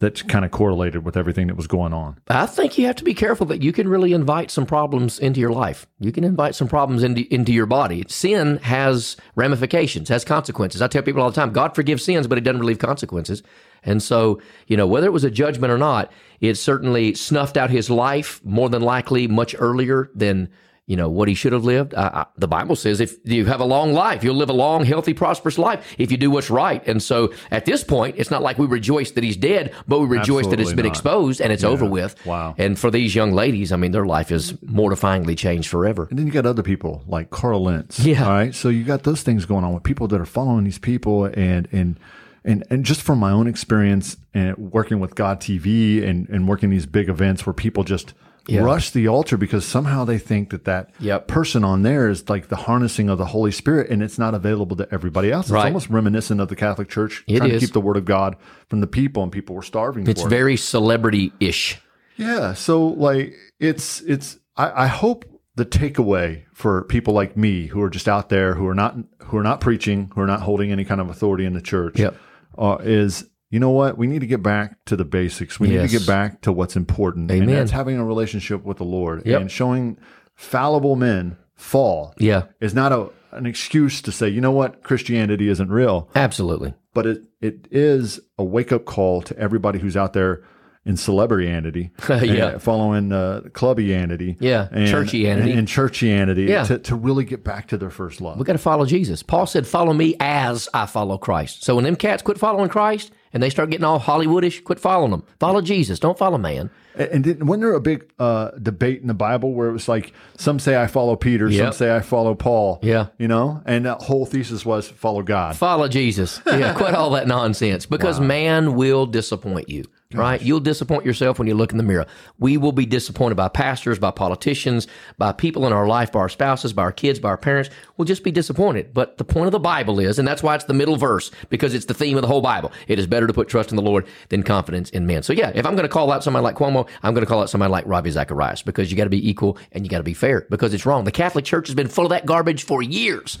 that's 0.00 0.22
kind 0.22 0.44
of 0.44 0.50
correlated 0.50 1.04
with 1.04 1.16
everything 1.16 1.48
that 1.48 1.56
was 1.56 1.66
going 1.66 1.92
on? 1.92 2.18
I 2.28 2.46
think 2.46 2.78
you 2.78 2.86
have 2.86 2.96
to 2.96 3.04
be 3.04 3.14
careful 3.14 3.46
that 3.46 3.62
you 3.62 3.72
can 3.72 3.88
really 3.88 4.12
invite 4.12 4.50
some 4.50 4.64
problems 4.64 5.18
into 5.18 5.40
your 5.40 5.50
life. 5.50 5.86
You 5.98 6.12
can 6.12 6.24
invite 6.24 6.54
some 6.54 6.68
problems 6.68 7.02
into, 7.02 7.32
into 7.34 7.52
your 7.52 7.66
body. 7.66 8.04
Sin 8.08 8.58
has 8.58 9.16
ramifications, 9.34 10.08
has 10.08 10.24
consequences. 10.24 10.82
I 10.82 10.88
tell 10.88 11.02
people 11.02 11.22
all 11.22 11.30
the 11.30 11.34
time 11.34 11.52
God 11.52 11.74
forgives 11.74 12.04
sins, 12.04 12.26
but 12.26 12.38
He 12.38 12.42
doesn't 12.42 12.60
relieve 12.60 12.78
consequences. 12.78 13.42
And 13.82 14.02
so, 14.02 14.40
you 14.66 14.76
know, 14.76 14.86
whether 14.86 15.06
it 15.06 15.12
was 15.12 15.24
a 15.24 15.30
judgment 15.30 15.72
or 15.72 15.78
not, 15.78 16.12
it 16.40 16.54
certainly 16.54 17.14
snuffed 17.14 17.56
out 17.56 17.70
his 17.70 17.90
life 17.90 18.40
more 18.44 18.68
than 18.68 18.82
likely 18.82 19.26
much 19.26 19.54
earlier 19.58 20.10
than. 20.14 20.48
You 20.88 20.96
know 20.96 21.10
what 21.10 21.28
he 21.28 21.34
should 21.34 21.52
have 21.52 21.64
lived. 21.64 21.94
I, 21.94 22.24
the 22.38 22.48
Bible 22.48 22.74
says, 22.74 22.98
if 23.00 23.18
you 23.24 23.44
have 23.44 23.60
a 23.60 23.64
long 23.66 23.92
life, 23.92 24.24
you'll 24.24 24.36
live 24.36 24.48
a 24.48 24.54
long, 24.54 24.86
healthy, 24.86 25.12
prosperous 25.12 25.58
life 25.58 25.94
if 25.98 26.10
you 26.10 26.16
do 26.16 26.30
what's 26.30 26.48
right. 26.48 26.84
And 26.88 27.02
so, 27.02 27.34
at 27.50 27.66
this 27.66 27.84
point, 27.84 28.16
it's 28.16 28.30
not 28.30 28.40
like 28.42 28.58
we 28.58 28.66
rejoice 28.66 29.10
that 29.10 29.22
he's 29.22 29.36
dead, 29.36 29.74
but 29.86 30.00
we 30.00 30.06
rejoice 30.06 30.46
that 30.46 30.54
it's 30.58 30.70
Absolutely 30.70 30.76
been 30.76 30.86
not. 30.86 30.92
exposed 30.92 31.40
and 31.42 31.52
it's 31.52 31.62
over 31.62 31.84
with. 31.84 32.16
Wow. 32.24 32.54
And 32.56 32.78
for 32.78 32.90
these 32.90 33.14
young 33.14 33.32
ladies, 33.32 33.70
I 33.70 33.76
mean, 33.76 33.92
their 33.92 34.06
life 34.06 34.32
is 34.32 34.54
mortifyingly 34.54 35.36
changed 35.36 35.68
forever. 35.68 36.06
And 36.08 36.18
then 36.18 36.26
you 36.26 36.32
got 36.32 36.46
other 36.46 36.62
people 36.62 37.02
like 37.06 37.28
Carl 37.28 37.64
Lentz. 37.64 37.98
Yeah. 37.98 38.24
All 38.24 38.32
right. 38.32 38.54
So 38.54 38.70
you 38.70 38.82
got 38.82 39.02
those 39.02 39.22
things 39.22 39.44
going 39.44 39.64
on 39.64 39.74
with 39.74 39.82
people 39.82 40.08
that 40.08 40.18
are 40.18 40.24
following 40.26 40.64
these 40.64 40.78
people 40.78 41.26
and 41.26 41.68
and 41.70 42.00
and 42.44 42.64
and 42.70 42.84
just 42.84 43.02
from 43.02 43.18
my 43.18 43.30
own 43.30 43.46
experience 43.46 44.16
and 44.32 44.56
working 44.56 45.00
with 45.00 45.14
God 45.14 45.38
TV 45.40 46.02
and 46.02 46.26
and 46.30 46.48
working 46.48 46.70
these 46.70 46.86
big 46.86 47.10
events 47.10 47.44
where 47.44 47.52
people 47.52 47.84
just 47.84 48.14
Yeah. 48.46 48.60
rush 48.60 48.90
the 48.90 49.08
altar 49.08 49.36
because 49.36 49.66
somehow 49.66 50.04
they 50.04 50.18
think 50.18 50.50
that 50.50 50.64
that 50.64 50.90
Yep. 51.00 51.28
person 51.28 51.64
on 51.64 51.82
there 51.82 52.08
is 52.08 52.28
like 52.28 52.48
the 52.48 52.56
harnessing 52.56 53.08
of 53.10 53.18
the 53.18 53.26
Holy 53.26 53.50
Spirit 53.52 53.90
and 53.90 54.02
it's 54.02 54.18
not 54.18 54.34
available 54.34 54.76
to 54.76 54.88
everybody 54.92 55.30
else. 55.30 55.46
It's 55.46 55.52
Right. 55.52 55.66
almost 55.66 55.90
reminiscent 55.90 56.40
of 56.40 56.48
the 56.48 56.56
Catholic 56.56 56.88
Church 56.88 57.24
It 57.26 57.38
trying 57.38 57.50
is. 57.50 57.60
to 57.60 57.66
keep 57.66 57.74
the 57.74 57.80
word 57.80 57.96
of 57.96 58.04
God 58.04 58.36
from 58.68 58.80
the 58.80 58.86
people 58.86 59.22
and 59.22 59.30
people 59.32 59.54
were 59.54 59.62
starving 59.62 60.06
It's 60.06 60.22
for 60.22 60.28
it. 60.28 60.30
very 60.30 60.56
celebrity 60.56 61.32
ish. 61.40 61.78
Yeah. 62.16 62.54
So 62.54 62.86
like 62.86 63.34
it's 63.60 64.00
it's 64.02 64.38
I, 64.56 64.84
I 64.84 64.86
hope 64.86 65.24
the 65.56 65.64
takeaway 65.66 66.42
for 66.54 66.84
people 66.84 67.14
like 67.14 67.36
me 67.36 67.66
who 67.66 67.82
are 67.82 67.90
just 67.90 68.08
out 68.08 68.28
there 68.28 68.54
who 68.54 68.66
are 68.66 68.74
not 68.74 68.96
who 69.26 69.36
are 69.36 69.42
not 69.42 69.60
preaching, 69.60 70.10
who 70.14 70.20
are 70.22 70.26
not 70.26 70.40
holding 70.42 70.72
any 70.72 70.84
kind 70.84 71.00
of 71.00 71.10
authority 71.10 71.44
in 71.44 71.52
the 71.52 71.60
church, 71.60 71.98
Yep. 71.98 72.16
uh, 72.56 72.78
is 72.82 73.24
you 73.50 73.58
know 73.60 73.70
what? 73.70 73.96
We 73.98 74.06
need 74.06 74.20
to 74.20 74.26
get 74.26 74.42
back 74.42 74.84
to 74.86 74.96
the 74.96 75.04
basics. 75.04 75.58
We 75.58 75.68
need 75.68 75.78
to 75.78 75.88
get 75.88 76.06
back 76.06 76.42
to 76.42 76.52
what's 76.52 76.76
important. 76.76 77.30
Amen. 77.30 77.48
And 77.48 77.58
that's 77.58 77.70
having 77.70 77.98
a 77.98 78.04
relationship 78.04 78.64
with 78.64 78.76
the 78.78 78.84
Lord 78.84 79.22
Yep. 79.26 79.40
and 79.40 79.50
showing 79.50 79.96
fallible 80.34 80.96
men 80.96 81.36
fall 81.54 82.14
Yeah, 82.18 82.44
is 82.60 82.74
not 82.74 82.92
a 82.92 83.10
an 83.32 83.44
excuse 83.46 84.00
to 84.02 84.10
say, 84.12 84.28
you 84.28 84.40
know 84.40 84.52
what, 84.52 84.82
Christianity 84.82 85.48
isn't 85.50 85.68
real 85.70 86.08
absolutely. 86.14 86.72
but 86.94 87.04
it, 87.06 87.22
it 87.42 87.68
is 87.70 88.20
a 88.38 88.44
wake 88.44 88.72
up 88.72 88.86
call 88.86 89.20
to 89.22 89.36
everybody 89.38 89.78
who's 89.78 89.96
out 89.98 90.14
there 90.14 90.42
in 90.86 90.96
celebryanity, 90.96 91.90
Yeah. 92.08 92.46
uh, 92.46 92.58
following 92.58 93.12
uh, 93.12 93.42
Yeah, 93.52 94.68
and, 94.72 94.88
churchianity. 94.88 95.40
and, 95.42 95.50
and 95.50 95.68
churchianity, 95.68 96.48
Yeah. 96.48 96.64
to, 96.64 96.78
to 96.78 96.94
really 96.94 97.24
get 97.24 97.44
back 97.44 97.68
to 97.68 97.76
their 97.76 97.90
first 97.90 98.20
love. 98.22 98.38
We 98.38 98.44
got 98.44 98.52
to 98.54 98.58
follow 98.58 98.86
Jesus. 98.86 99.22
Paul 99.22 99.46
said, 99.46 99.66
Follow 99.66 99.92
me 99.92 100.16
as 100.20 100.68
I 100.72 100.86
follow 100.86 101.18
Christ. 101.18 101.64
So 101.64 101.74
when 101.74 101.84
them 101.84 101.96
cats 101.96 102.22
quit 102.22 102.38
following 102.38 102.70
Christ 102.70 103.12
and 103.32 103.42
they 103.42 103.50
start 103.50 103.70
getting 103.70 103.84
all 103.84 104.00
Hollywoodish, 104.00 104.64
quit 104.64 104.80
following 104.80 105.10
them. 105.10 105.24
Follow 105.40 105.60
Jesus. 105.60 105.98
Don't 105.98 106.16
follow 106.18 106.38
man. 106.38 106.70
And, 106.94 107.22
didn't, 107.22 107.46
wasn't 107.46 107.62
there 107.62 107.74
a 107.74 107.80
big 107.80 108.10
uh, 108.18 108.50
debate 108.60 109.00
in 109.02 109.06
the 109.06 109.14
Bible 109.14 109.54
where 109.54 109.68
it 109.68 109.72
was 109.72 109.86
like 109.88 110.12
some 110.36 110.58
say 110.58 110.80
I 110.80 110.88
follow 110.88 111.14
Peter, 111.14 111.50
some 111.52 111.72
say 111.72 111.94
I 111.94 112.00
follow 112.00 112.34
Paul, 112.34 112.80
Yeah. 112.82 113.06
you 113.18 113.28
know, 113.28 113.62
and 113.66 113.86
that 113.86 114.02
whole 114.02 114.26
thesis 114.26 114.66
was 114.66 114.88
follow 114.88 115.22
God. 115.22 115.56
Follow 115.56 115.86
Jesus. 115.86 116.40
Yeah, 116.46 116.72
quit 116.74 116.94
all 116.94 117.10
that 117.10 117.28
nonsense 117.28 117.86
because 117.86 118.18
man 118.36 118.74
will 118.74 119.06
disappoint 119.06 119.68
you. 119.68 119.84
Right? 120.14 120.40
You'll 120.40 120.60
disappoint 120.60 121.04
yourself 121.04 121.38
when 121.38 121.48
you 121.48 121.54
look 121.54 121.70
in 121.70 121.76
the 121.76 121.84
mirror. 121.84 122.06
We 122.38 122.56
will 122.56 122.72
be 122.72 122.86
disappointed 122.86 123.34
by 123.34 123.48
pastors, 123.48 123.98
by 123.98 124.10
politicians, 124.10 124.86
by 125.18 125.32
people 125.32 125.66
in 125.66 125.72
our 125.74 125.86
life, 125.86 126.12
by 126.12 126.20
our 126.20 126.30
spouses, 126.30 126.72
by 126.72 126.82
our 126.82 126.92
kids, 126.92 127.18
by 127.18 127.28
our 127.28 127.36
parents. 127.36 127.68
We'll 127.96 128.06
just 128.06 128.24
be 128.24 128.30
disappointed. 128.30 128.94
But 128.94 129.18
the 129.18 129.24
point 129.24 129.46
of 129.46 129.52
the 129.52 129.58
Bible 129.58 130.00
is, 130.00 130.18
and 130.18 130.26
that's 130.26 130.42
why 130.42 130.54
it's 130.54 130.64
the 130.64 130.72
middle 130.72 130.96
verse, 130.96 131.30
because 131.50 131.74
it's 131.74 131.84
the 131.84 131.94
theme 131.94 132.16
of 132.16 132.22
the 132.22 132.28
whole 132.28 132.40
Bible. 132.40 132.72
It 132.86 132.98
is 132.98 133.06
better 133.06 133.26
to 133.26 133.34
put 133.34 133.48
trust 133.48 133.70
in 133.70 133.76
the 133.76 133.82
Lord 133.82 134.06
than 134.30 134.42
confidence 134.42 134.88
in 134.90 135.06
men. 135.06 135.22
So 135.22 135.34
yeah, 135.34 135.52
if 135.54 135.66
I'm 135.66 135.74
going 135.74 135.82
to 135.82 135.92
call 135.92 136.10
out 136.10 136.24
somebody 136.24 136.42
like 136.42 136.56
Cuomo, 136.56 136.88
I'm 137.02 137.12
going 137.12 137.24
to 137.24 137.28
call 137.28 137.42
out 137.42 137.50
somebody 137.50 137.70
like 137.70 137.84
Ravi 137.86 138.10
Zacharias 138.10 138.62
because 138.62 138.90
you 138.90 138.96
got 138.96 139.04
to 139.04 139.10
be 139.10 139.28
equal 139.28 139.58
and 139.72 139.84
you 139.84 139.90
got 139.90 139.98
to 139.98 140.04
be 140.04 140.14
fair 140.14 140.46
because 140.48 140.72
it's 140.72 140.86
wrong. 140.86 141.04
The 141.04 141.12
Catholic 141.12 141.44
Church 141.44 141.68
has 141.68 141.74
been 141.74 141.88
full 141.88 142.06
of 142.06 142.10
that 142.10 142.24
garbage 142.24 142.64
for 142.64 142.82
years. 142.82 143.38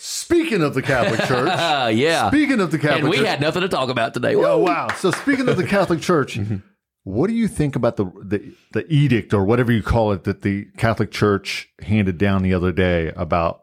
Speaking 0.00 0.62
of 0.62 0.74
the 0.74 0.82
Catholic 0.82 1.20
Church, 1.28 1.48
yeah. 1.96 2.28
speaking 2.28 2.60
of 2.60 2.70
the 2.70 2.78
Catholic 2.78 2.92
Church. 2.96 3.00
and 3.02 3.10
we 3.10 3.16
Church, 3.18 3.26
had 3.26 3.40
nothing 3.40 3.62
to 3.62 3.68
talk 3.68 3.88
about 3.88 4.14
today. 4.14 4.34
oh 4.36 4.58
wow! 4.58 4.88
So 4.96 5.10
speaking 5.10 5.48
of 5.48 5.56
the 5.56 5.66
Catholic 5.66 6.00
Church, 6.00 6.38
what 7.04 7.26
do 7.26 7.32
you 7.34 7.48
think 7.48 7.74
about 7.74 7.96
the, 7.96 8.04
the 8.22 8.52
the 8.72 8.86
edict 8.92 9.34
or 9.34 9.44
whatever 9.44 9.72
you 9.72 9.82
call 9.82 10.12
it 10.12 10.24
that 10.24 10.42
the 10.42 10.66
Catholic 10.76 11.10
Church 11.10 11.68
handed 11.82 12.16
down 12.18 12.42
the 12.42 12.54
other 12.54 12.70
day 12.70 13.12
about 13.16 13.62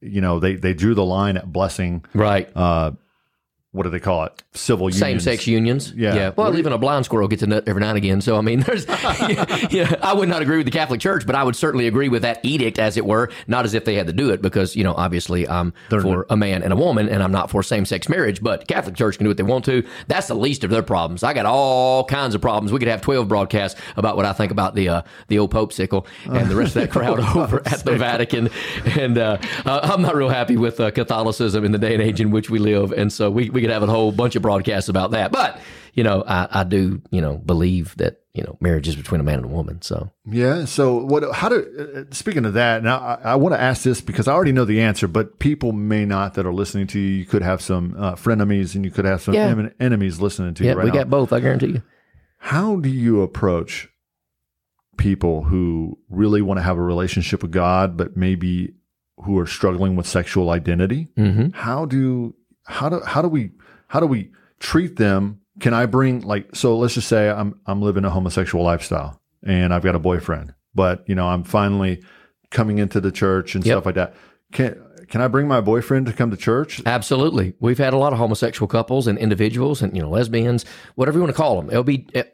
you 0.00 0.20
know 0.20 0.40
they 0.40 0.56
they 0.56 0.74
drew 0.74 0.94
the 0.94 1.04
line 1.04 1.36
at 1.36 1.52
blessing 1.52 2.04
Right. 2.14 2.50
uh 2.56 2.92
what 3.76 3.84
do 3.84 3.90
they 3.90 4.00
call 4.00 4.24
it 4.24 4.42
civil 4.54 4.86
unions. 4.86 4.98
Same 4.98 5.20
sex 5.20 5.46
unions. 5.46 5.92
Yeah. 5.94 6.14
Yeah. 6.14 6.32
Well, 6.34 6.56
even 6.58 6.72
a 6.72 6.78
blind 6.78 7.04
squirrel 7.04 7.28
gets 7.28 7.42
a 7.42 7.46
nut 7.46 7.64
every 7.66 7.80
now 7.80 7.90
and 7.90 7.98
again. 7.98 8.20
So, 8.20 8.36
I 8.36 8.40
mean, 8.40 8.60
there's, 8.66 8.86
yeah, 9.70 9.94
I 10.02 10.14
would 10.14 10.28
not 10.28 10.42
agree 10.42 10.56
with 10.56 10.66
the 10.66 10.72
Catholic 10.72 11.00
Church, 11.00 11.26
but 11.26 11.34
I 11.34 11.44
would 11.44 11.54
certainly 11.54 11.86
agree 11.86 12.08
with 12.08 12.22
that 12.22 12.40
edict, 12.42 12.78
as 12.78 12.96
it 12.96 13.04
were, 13.04 13.30
not 13.46 13.64
as 13.66 13.74
if 13.74 13.84
they 13.84 13.94
had 13.94 14.06
to 14.06 14.12
do 14.12 14.30
it, 14.30 14.40
because, 14.40 14.74
you 14.74 14.82
know, 14.82 14.94
obviously 14.94 15.46
I'm 15.48 15.74
for 15.90 16.26
a 16.30 16.36
man 16.36 16.62
and 16.62 16.72
a 16.72 16.76
woman, 16.76 17.08
and 17.08 17.22
I'm 17.22 17.32
not 17.32 17.50
for 17.50 17.62
same 17.62 17.84
sex 17.84 18.08
marriage, 18.08 18.42
but 18.42 18.66
Catholic 18.66 18.96
Church 18.96 19.18
can 19.18 19.24
do 19.24 19.30
what 19.30 19.36
they 19.36 19.42
want 19.42 19.64
to. 19.66 19.86
That's 20.08 20.28
the 20.28 20.34
least 20.34 20.64
of 20.64 20.70
their 20.70 20.82
problems. 20.82 21.22
I 21.22 21.34
got 21.34 21.44
all 21.46 22.04
kinds 22.04 22.34
of 22.34 22.40
problems. 22.40 22.72
We 22.72 22.78
could 22.78 22.88
have 22.88 23.02
12 23.02 23.28
broadcasts 23.28 23.78
about 23.96 24.16
what 24.16 24.24
I 24.24 24.32
think 24.32 24.52
about 24.52 24.74
the, 24.74 24.88
uh, 24.88 25.02
the 25.28 25.38
old 25.38 25.50
Pope 25.50 25.72
sickle 25.72 26.06
and 26.24 26.48
the 26.48 26.56
rest 26.56 26.76
of 26.76 26.82
that 26.82 26.90
crowd 26.96 27.20
over 27.36 27.62
at 27.66 27.84
the 27.84 27.96
Vatican. 27.96 28.48
And, 28.84 29.18
uh, 29.18 29.38
uh, 29.64 29.80
I'm 29.82 30.02
not 30.02 30.14
real 30.14 30.28
happy 30.28 30.56
with 30.56 30.80
uh, 30.80 30.90
Catholicism 30.90 31.64
in 31.64 31.72
the 31.72 31.78
day 31.78 31.92
and 31.92 32.02
age 32.02 32.20
in 32.20 32.30
which 32.30 32.48
we 32.48 32.58
live. 32.58 32.92
And 32.92 33.12
so 33.12 33.30
we, 33.30 33.50
we 33.50 33.65
could 33.66 33.72
have 33.72 33.82
a 33.82 33.86
whole 33.86 34.12
bunch 34.12 34.36
of 34.36 34.42
broadcasts 34.42 34.88
about 34.88 35.10
that. 35.12 35.32
But, 35.32 35.60
you 35.94 36.04
know, 36.04 36.22
I, 36.26 36.60
I 36.60 36.64
do, 36.64 37.02
you 37.10 37.20
know, 37.20 37.36
believe 37.38 37.94
that, 37.96 38.20
you 38.34 38.42
know, 38.42 38.56
marriage 38.60 38.86
is 38.86 38.96
between 38.96 39.20
a 39.20 39.24
man 39.24 39.36
and 39.36 39.44
a 39.46 39.48
woman. 39.48 39.80
So, 39.82 40.10
Yeah. 40.26 40.66
So 40.66 40.96
what? 41.04 41.34
How 41.34 41.48
do? 41.48 42.04
Uh, 42.10 42.14
speaking 42.14 42.44
of 42.44 42.52
that, 42.54 42.82
now 42.82 42.98
I, 42.98 43.32
I 43.32 43.34
want 43.36 43.54
to 43.54 43.60
ask 43.60 43.82
this 43.82 44.00
because 44.00 44.28
I 44.28 44.32
already 44.34 44.52
know 44.52 44.64
the 44.66 44.82
answer, 44.82 45.08
but 45.08 45.38
people 45.38 45.72
may 45.72 46.04
not 46.04 46.34
that 46.34 46.44
are 46.46 46.52
listening 46.52 46.86
to 46.88 46.98
you. 47.00 47.08
You 47.08 47.24
could 47.26 47.42
have 47.42 47.62
some 47.62 47.94
uh, 47.98 48.14
frenemies, 48.14 48.74
and 48.74 48.84
you 48.84 48.90
could 48.90 49.04
have 49.06 49.22
some 49.22 49.34
Yeah. 49.34 49.46
em- 49.48 49.74
enemies 49.80 50.20
listening 50.20 50.52
to 50.54 50.64
yeah, 50.64 50.72
you 50.72 50.76
right 50.76 50.84
we 50.84 50.90
now. 50.90 50.98
got 50.98 51.10
both, 51.10 51.32
I 51.32 51.40
guarantee 51.40 51.68
you. 51.68 51.82
How 52.38 52.76
do 52.76 52.88
you 52.90 53.22
approach 53.22 53.88
people 54.98 55.44
who 55.44 55.98
really 56.08 56.42
want 56.42 56.58
to 56.58 56.62
have 56.62 56.76
a 56.78 56.82
relationship 56.82 57.42
with 57.42 57.52
God, 57.52 57.96
but 57.96 58.16
maybe 58.16 58.74
who 59.24 59.38
are 59.38 59.46
struggling 59.46 59.96
with 59.96 60.06
sexual 60.06 60.50
identity? 60.50 61.08
Mm-hmm. 61.16 61.50
How 61.54 61.86
do 61.86 62.34
how 62.66 62.88
do 62.88 63.00
how 63.04 63.22
do 63.22 63.28
we 63.28 63.50
how 63.88 64.00
do 64.00 64.06
we 64.06 64.30
treat 64.60 64.96
them? 64.96 65.40
Can 65.60 65.72
I 65.74 65.86
bring 65.86 66.20
like 66.22 66.54
so? 66.54 66.76
Let's 66.76 66.94
just 66.94 67.08
say 67.08 67.28
I'm 67.30 67.58
I'm 67.66 67.80
living 67.82 68.04
a 68.04 68.10
homosexual 68.10 68.64
lifestyle 68.64 69.20
and 69.42 69.72
I've 69.72 69.82
got 69.82 69.94
a 69.94 69.98
boyfriend, 70.00 70.54
but 70.74 71.04
you 71.08 71.14
know 71.14 71.26
I'm 71.28 71.44
finally 71.44 72.02
coming 72.50 72.78
into 72.78 73.00
the 73.00 73.10
church 73.12 73.54
and 73.54 73.64
Yep. 73.64 73.72
stuff 73.74 73.86
like 73.86 73.94
that. 73.96 74.14
Can 74.52 74.82
can 75.08 75.20
I 75.20 75.28
bring 75.28 75.46
my 75.46 75.60
boyfriend 75.60 76.06
to 76.06 76.12
come 76.12 76.30
to 76.32 76.36
church? 76.36 76.82
Absolutely. 76.84 77.54
We've 77.60 77.78
had 77.78 77.92
a 77.94 77.96
lot 77.96 78.12
of 78.12 78.18
homosexual 78.18 78.66
couples 78.66 79.06
and 79.06 79.16
individuals 79.18 79.80
and, 79.80 79.94
you 79.96 80.02
know, 80.02 80.10
lesbians, 80.10 80.64
whatever 80.96 81.18
you 81.18 81.22
want 81.22 81.34
to 81.34 81.40
call 81.40 81.62
them, 81.62 81.70
LB, 81.70 82.24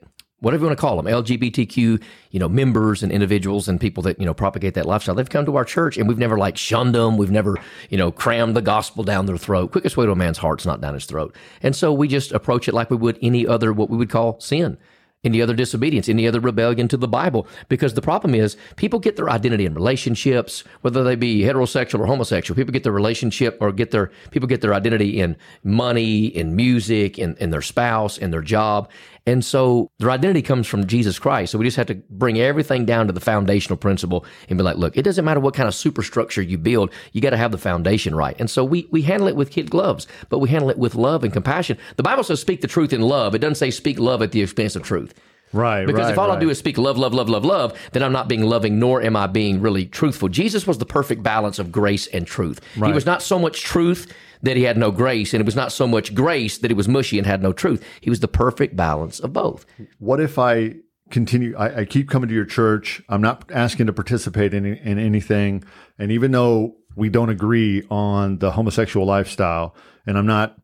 whatever 0.43 0.65
you 0.65 0.67
want 0.67 0.77
to 0.77 0.81
call 0.81 1.01
them, 1.01 1.07
LGBTQ, 1.07 2.03
you 2.33 2.41
know, 2.41 2.49
members 2.49 3.03
and 3.03 3.13
individuals 3.13 3.69
and 3.69 3.81
people 3.81 4.03
that, 4.03 4.19
you 4.19 4.27
know, 4.27 4.35
propagate 4.35 4.75
that 4.75 4.87
lifestyle. 4.87 5.15
They've 5.15 5.29
come 5.29 5.47
to 5.47 5.57
our 5.57 5.65
church 5.65 5.97
and 5.97 6.09
we've 6.09 6.19
never 6.19 6.37
like 6.37 6.59
shunned 6.59 6.95
them. 6.95 7.17
We've 7.17 7.31
never, 7.31 7.57
you 7.91 7.97
know, 7.97 8.11
crammed 8.11 8.57
the 8.57 8.63
gospel 8.63 9.05
down 9.05 9.27
their 9.27 9.39
throat. 9.39 9.71
Quickest 9.71 9.97
way 9.97 10.05
to 10.05 10.13
a 10.13 10.17
man's 10.17 10.39
heart's 10.39 10.67
not 10.67 10.81
down 10.81 10.95
his 10.95 11.07
throat. 11.07 11.35
And 11.63 11.77
so 11.77 11.93
we 11.93 12.09
just 12.09 12.33
approach 12.33 12.69
it 12.69 12.75
like 12.75 12.91
we 12.91 12.97
would 12.97 13.19
any 13.23 13.47
other, 13.47 13.73
what 13.73 13.89
we 13.89 13.97
would 13.97 14.11
call 14.11 14.41
sin. 14.41 14.79
Any 15.25 15.41
other 15.41 15.55
disobedience, 15.55 16.09
any 16.09 16.27
other 16.27 16.41
rebellion 16.41 16.89
to 16.89 16.97
the 16.97 17.07
Bible. 17.07 17.47
Because 17.69 17.95
the 17.95 18.03
problem 18.03 18.35
is, 18.35 18.57
people 18.75 18.99
get 18.99 19.15
their 19.15 19.31
identity 19.31 19.65
in 19.65 19.73
relationships, 19.73 20.65
whether 20.81 21.05
they 21.05 21.15
be 21.15 21.43
heterosexual 21.43 22.01
or 22.01 22.07
homosexual. 22.07 22.57
People 22.57 22.73
get 22.73 22.83
their 22.83 22.91
relationship 22.91 23.57
or 23.61 23.71
get 23.71 23.93
their, 23.93 24.11
people 24.33 24.49
get 24.49 24.63
their 24.63 24.75
identity 24.75 25.21
in 25.21 25.37
money, 25.63 26.27
in 26.27 26.57
music, 26.57 27.21
in, 27.21 27.37
in 27.37 27.51
their 27.51 27.63
spouse, 27.63 28.19
in 28.19 28.33
their 28.33 28.43
job. 28.43 28.91
And 29.27 29.45
so 29.45 29.91
their 29.99 30.11
identity 30.11 30.43
comes 30.43 30.67
from 30.67 30.87
Jesus 30.87 31.19
Christ. 31.19 31.53
So 31.53 31.59
we 31.59 31.65
just 31.65 31.77
have 31.77 31.87
to 31.87 31.95
bring 32.11 32.41
everything 32.41 32.85
down 32.85 33.07
to 33.07 33.13
the 33.13 33.21
foundational 33.21 33.77
principle 33.77 34.25
and 34.49 34.59
be 34.59 34.65
like, 34.65 34.77
look, 34.77 34.97
it 34.97 35.03
doesn't 35.03 35.25
matter 35.25 35.41
what 35.41 35.55
kind 35.55 35.69
of 35.69 35.75
superstructure 35.75 36.43
you 36.43 36.59
build, 36.59 36.91
you 37.13 37.21
got 37.21 37.31
to 37.31 37.37
have 37.37 37.53
the 37.53 37.59
foundation 37.59 38.15
right. 38.15 38.37
And 38.39 38.51
so 38.51 38.65
we, 38.65 38.89
we 38.91 39.03
handle 39.03 39.29
it 39.29 39.37
with 39.37 39.51
kid 39.51 39.71
gloves, 39.71 40.07
but 40.29 40.41
we 40.41 40.49
handle 40.49 40.71
it 40.71 40.79
with 40.79 40.95
love 40.95 41.23
and 41.23 41.33
compassion. 41.33 41.79
The 41.97 42.03
Bible 42.03 42.25
says 42.25 42.41
speak 42.41 42.61
the 42.61 42.69
truth 42.69 42.93
in 42.93 43.01
love. 43.01 43.35
It 43.35 43.39
doesn't 43.39 43.57
say 43.57 43.71
speak 43.71 43.99
love 43.99 44.23
at 44.23 44.33
the 44.33 44.43
expense 44.43 44.75
of 44.77 44.83
truth. 44.83 45.15
Right. 45.53 45.87
Because 45.87 46.05
right, 46.05 46.13
if 46.13 46.19
all 46.19 46.31
I 46.31 46.41
do 46.41 46.49
is 46.49 46.59
speak 46.59 46.79
love, 46.79 46.97
love, 46.97 47.13
love, 47.13 47.29
love, 47.29 47.45
love, 47.45 47.79
then 47.93 48.03
I'm 48.03 48.13
not 48.13 48.27
being 48.27 48.43
loving, 48.43 48.79
nor 48.79 49.03
am 49.03 49.17
I 49.17 49.27
being 49.27 49.61
really 49.61 49.85
truthful. 49.87 50.29
Jesus 50.29 50.67
was 50.67 50.79
the 50.79 50.87
perfect 50.87 51.23
balance 51.23 51.59
of 51.59 51.71
grace 51.71 52.07
and 52.09 52.27
truth. 52.27 52.61
He 52.75 52.93
was 52.93 53.07
not 53.07 53.23
so 53.23 53.39
much 53.39 53.61
truth 53.63 54.13
that 54.43 54.57
he 54.57 54.65
had 54.65 54.77
no 54.77 54.91
grace, 54.91 55.33
and 55.33 55.41
it 55.41 55.47
was 55.47 55.57
not 55.57 55.73
so 55.73 55.87
much 55.87 56.15
grace 56.15 56.59
that 56.59 56.71
he 56.71 56.75
was 56.75 56.89
mushy 56.89 57.17
and 57.19 57.27
had 57.27 57.43
no 57.43 57.53
truth. 57.53 57.85
He 58.01 58.11
was 58.11 58.21
the 58.21 58.29
perfect 58.29 58.77
balance 58.77 59.21
of 59.21 59.33
both. 59.33 59.65
what 59.99 60.21
if 60.21 60.39
I 60.39 60.75
continue? 61.11 61.55
I, 61.57 61.81
I 61.81 61.85
keep 61.85 62.09
coming 62.09 62.29
to 62.29 62.35
your 62.35 62.45
church. 62.45 63.03
I'm 63.09 63.21
not 63.23 63.51
asking 63.53 63.87
to 63.87 63.93
participate 63.93 64.53
in, 64.55 64.65
in 64.65 64.99
anything. 64.99 65.63
And 65.99 66.11
even 66.11 66.33
though 66.33 66.75
we 66.97 67.09
don't 67.09 67.29
agree 67.29 67.85
on 67.91 68.39
the 68.39 68.51
homosexual 68.53 69.07
lifestyle, 69.07 69.75
and 70.07 70.19
I'm 70.19 70.27
not 70.27 70.57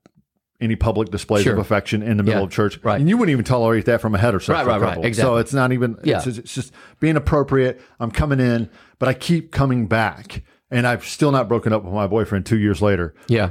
any 0.60 0.74
public 0.74 1.10
displays 1.10 1.44
Sure. 1.44 1.52
of 1.52 1.58
affection 1.60 2.02
in 2.02 2.16
the 2.16 2.24
middle 2.24 2.40
Yeah, 2.40 2.46
of 2.46 2.50
church, 2.50 2.80
right. 2.82 2.98
and 3.00 3.08
you 3.08 3.16
wouldn't 3.16 3.32
even 3.32 3.44
tolerate 3.44 3.84
that 3.84 4.00
from 4.00 4.14
a 4.16 4.18
heterosexual 4.18 4.54
Right, 4.54 4.66
right, 4.66 4.80
right, 4.80 5.04
exactly. 5.04 5.34
So 5.34 5.36
it's 5.36 5.52
not 5.54 5.70
even. 5.72 5.96
Yeah. 6.02 6.16
It's, 6.24 6.38
it's 6.38 6.52
just 6.52 6.72
being 6.98 7.16
appropriate. 7.16 7.80
I'm 8.00 8.10
coming 8.10 8.40
in, 8.40 8.68
but 8.98 9.08
I 9.08 9.14
keep 9.14 9.52
coming 9.52 9.86
back, 9.86 10.42
and 10.68 10.84
I've 10.84 11.04
still 11.04 11.30
not 11.30 11.48
broken 11.48 11.72
up 11.72 11.84
with 11.84 11.94
my 11.94 12.08
boyfriend 12.08 12.44
two 12.44 12.58
years 12.58 12.82
later. 12.82 13.14
Yeah. 13.28 13.50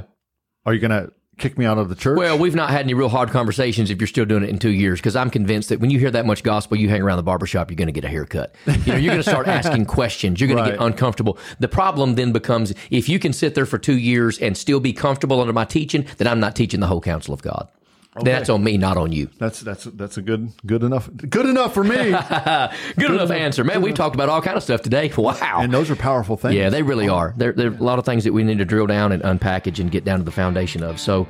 Are 0.68 0.74
you 0.74 0.80
going 0.80 0.90
to 0.90 1.10
kick 1.38 1.56
me 1.56 1.64
out 1.64 1.78
of 1.78 1.88
the 1.88 1.94
church? 1.94 2.18
Well, 2.18 2.38
we've 2.38 2.54
not 2.54 2.68
had 2.68 2.80
any 2.80 2.92
real 2.92 3.08
hard 3.08 3.30
conversations 3.30 3.90
if 3.90 3.98
you're 3.98 4.06
still 4.06 4.26
doing 4.26 4.42
it 4.42 4.50
in 4.50 4.58
two 4.58 4.68
years, 4.68 5.00
because 5.00 5.16
I'm 5.16 5.30
convinced 5.30 5.70
that 5.70 5.80
when 5.80 5.88
you 5.88 5.98
hear 5.98 6.10
that 6.10 6.26
much 6.26 6.42
gospel, 6.42 6.76
you 6.76 6.90
hang 6.90 7.00
around 7.00 7.16
the 7.16 7.22
barbershop, 7.22 7.70
you're 7.70 7.76
going 7.76 7.86
to 7.86 7.92
get 7.92 8.04
a 8.04 8.08
haircut. 8.08 8.54
You 8.66 8.92
know, 8.92 8.98
you're 8.98 9.14
going 9.14 9.22
to 9.24 9.30
start 9.30 9.46
asking 9.48 9.86
questions. 9.86 10.42
You're 10.42 10.48
going 10.48 10.62
to 10.62 10.72
get 10.72 10.78
uncomfortable. 10.78 11.38
The 11.58 11.68
problem 11.68 12.16
then 12.16 12.32
becomes 12.32 12.74
if 12.90 13.08
you 13.08 13.18
can 13.18 13.32
sit 13.32 13.54
there 13.54 13.64
for 13.64 13.78
two 13.78 13.96
years 13.96 14.38
and 14.40 14.58
still 14.58 14.78
be 14.78 14.92
comfortable 14.92 15.40
under 15.40 15.54
my 15.54 15.64
teaching, 15.64 16.04
then 16.18 16.28
I'm 16.28 16.38
not 16.38 16.54
teaching 16.54 16.80
the 16.80 16.86
whole 16.86 17.00
counsel 17.00 17.32
of 17.32 17.40
God. 17.40 17.70
That's 18.24 18.48
on 18.48 18.62
me, 18.64 18.76
not 18.76 18.96
on 18.96 19.12
you. 19.12 19.28
that's 19.38 19.60
that's 19.60 19.84
that's 19.84 20.16
a 20.16 20.22
good 20.22 20.52
good 20.66 20.82
enough 20.82 21.08
good 21.28 21.46
enough 21.46 21.74
for 21.74 21.84
me. 21.84 21.96
Good 22.98 23.10
enough 23.10 23.30
answer, 23.30 23.64
man. 23.64 23.82
We've 23.82 23.94
talked 23.94 24.14
about 24.14 24.28
all 24.28 24.42
kind 24.42 24.56
of 24.56 24.62
stuff 24.62 24.82
today. 24.82 25.10
Wow. 25.16 25.58
and 25.60 25.72
those 25.72 25.90
are 25.90 25.96
powerful 25.96 26.36
things. 26.36 26.54
Yeah, 26.54 26.68
they 26.70 26.82
really 26.82 27.08
are. 27.08 27.34
There, 27.36 27.52
there 27.52 27.70
are 27.70 27.74
a 27.74 27.82
lot 27.82 27.98
of 27.98 28.04
things 28.04 28.24
that 28.24 28.32
we 28.32 28.42
need 28.44 28.58
to 28.58 28.64
drill 28.64 28.86
down 28.86 29.12
and 29.12 29.22
unpackage 29.22 29.78
and 29.78 29.90
get 29.90 30.04
down 30.04 30.18
to 30.18 30.24
the 30.24 30.30
foundation 30.30 30.82
of. 30.82 30.98
So 31.00 31.26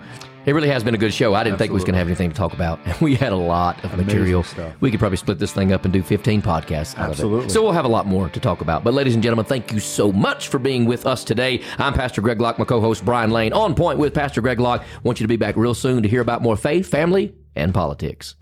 it 0.48 0.54
really 0.54 0.68
has 0.68 0.82
been 0.82 0.94
a 0.94 0.98
good 0.98 1.12
show. 1.12 1.34
I 1.34 1.44
didn't 1.44 1.58
think 1.58 1.72
we 1.72 1.74
was 1.74 1.84
going 1.84 1.92
to 1.92 1.98
have 1.98 2.08
anything 2.08 2.30
to 2.30 2.36
talk 2.36 2.54
about. 2.54 2.80
And 2.86 2.98
we 3.02 3.14
had 3.14 3.32
a 3.32 3.36
lot 3.36 3.84
of 3.84 3.94
material. 3.98 4.42
stuff. 4.42 4.72
We 4.80 4.90
could 4.90 4.98
probably 4.98 5.18
split 5.18 5.38
this 5.38 5.52
thing 5.52 5.72
up 5.72 5.84
and 5.84 5.92
do 5.92 6.02
15 6.02 6.40
podcasts 6.40 6.96
out 6.96 7.04
of 7.04 7.10
Absolutely. 7.10 7.46
it. 7.46 7.50
So 7.50 7.62
we'll 7.62 7.72
have 7.72 7.84
a 7.84 7.88
lot 7.88 8.06
more 8.06 8.30
to 8.30 8.40
talk 8.40 8.62
about. 8.62 8.82
But 8.82 8.94
ladies 8.94 9.12
and 9.12 9.22
gentlemen, 9.22 9.44
thank 9.44 9.72
you 9.72 9.78
so 9.78 10.10
much 10.10 10.48
for 10.48 10.58
being 10.58 10.86
with 10.86 11.04
us 11.04 11.22
today. 11.22 11.62
I'm 11.76 11.92
Pastor 11.92 12.22
Greg 12.22 12.40
Locke, 12.40 12.58
my 12.58 12.64
co-host 12.64 13.04
Brian 13.04 13.30
Lane. 13.30 13.52
On 13.52 13.74
point 13.74 13.98
with 13.98 14.14
Pastor 14.14 14.40
Greg 14.40 14.58
Locke. 14.58 14.84
Want 15.02 15.20
you 15.20 15.24
to 15.24 15.28
be 15.28 15.36
back 15.36 15.54
real 15.54 15.74
soon 15.74 16.02
to 16.02 16.08
hear 16.08 16.22
about 16.22 16.40
more 16.40 16.56
faith, 16.56 16.88
family, 16.88 17.34
and 17.54 17.74
politics. 17.74 18.34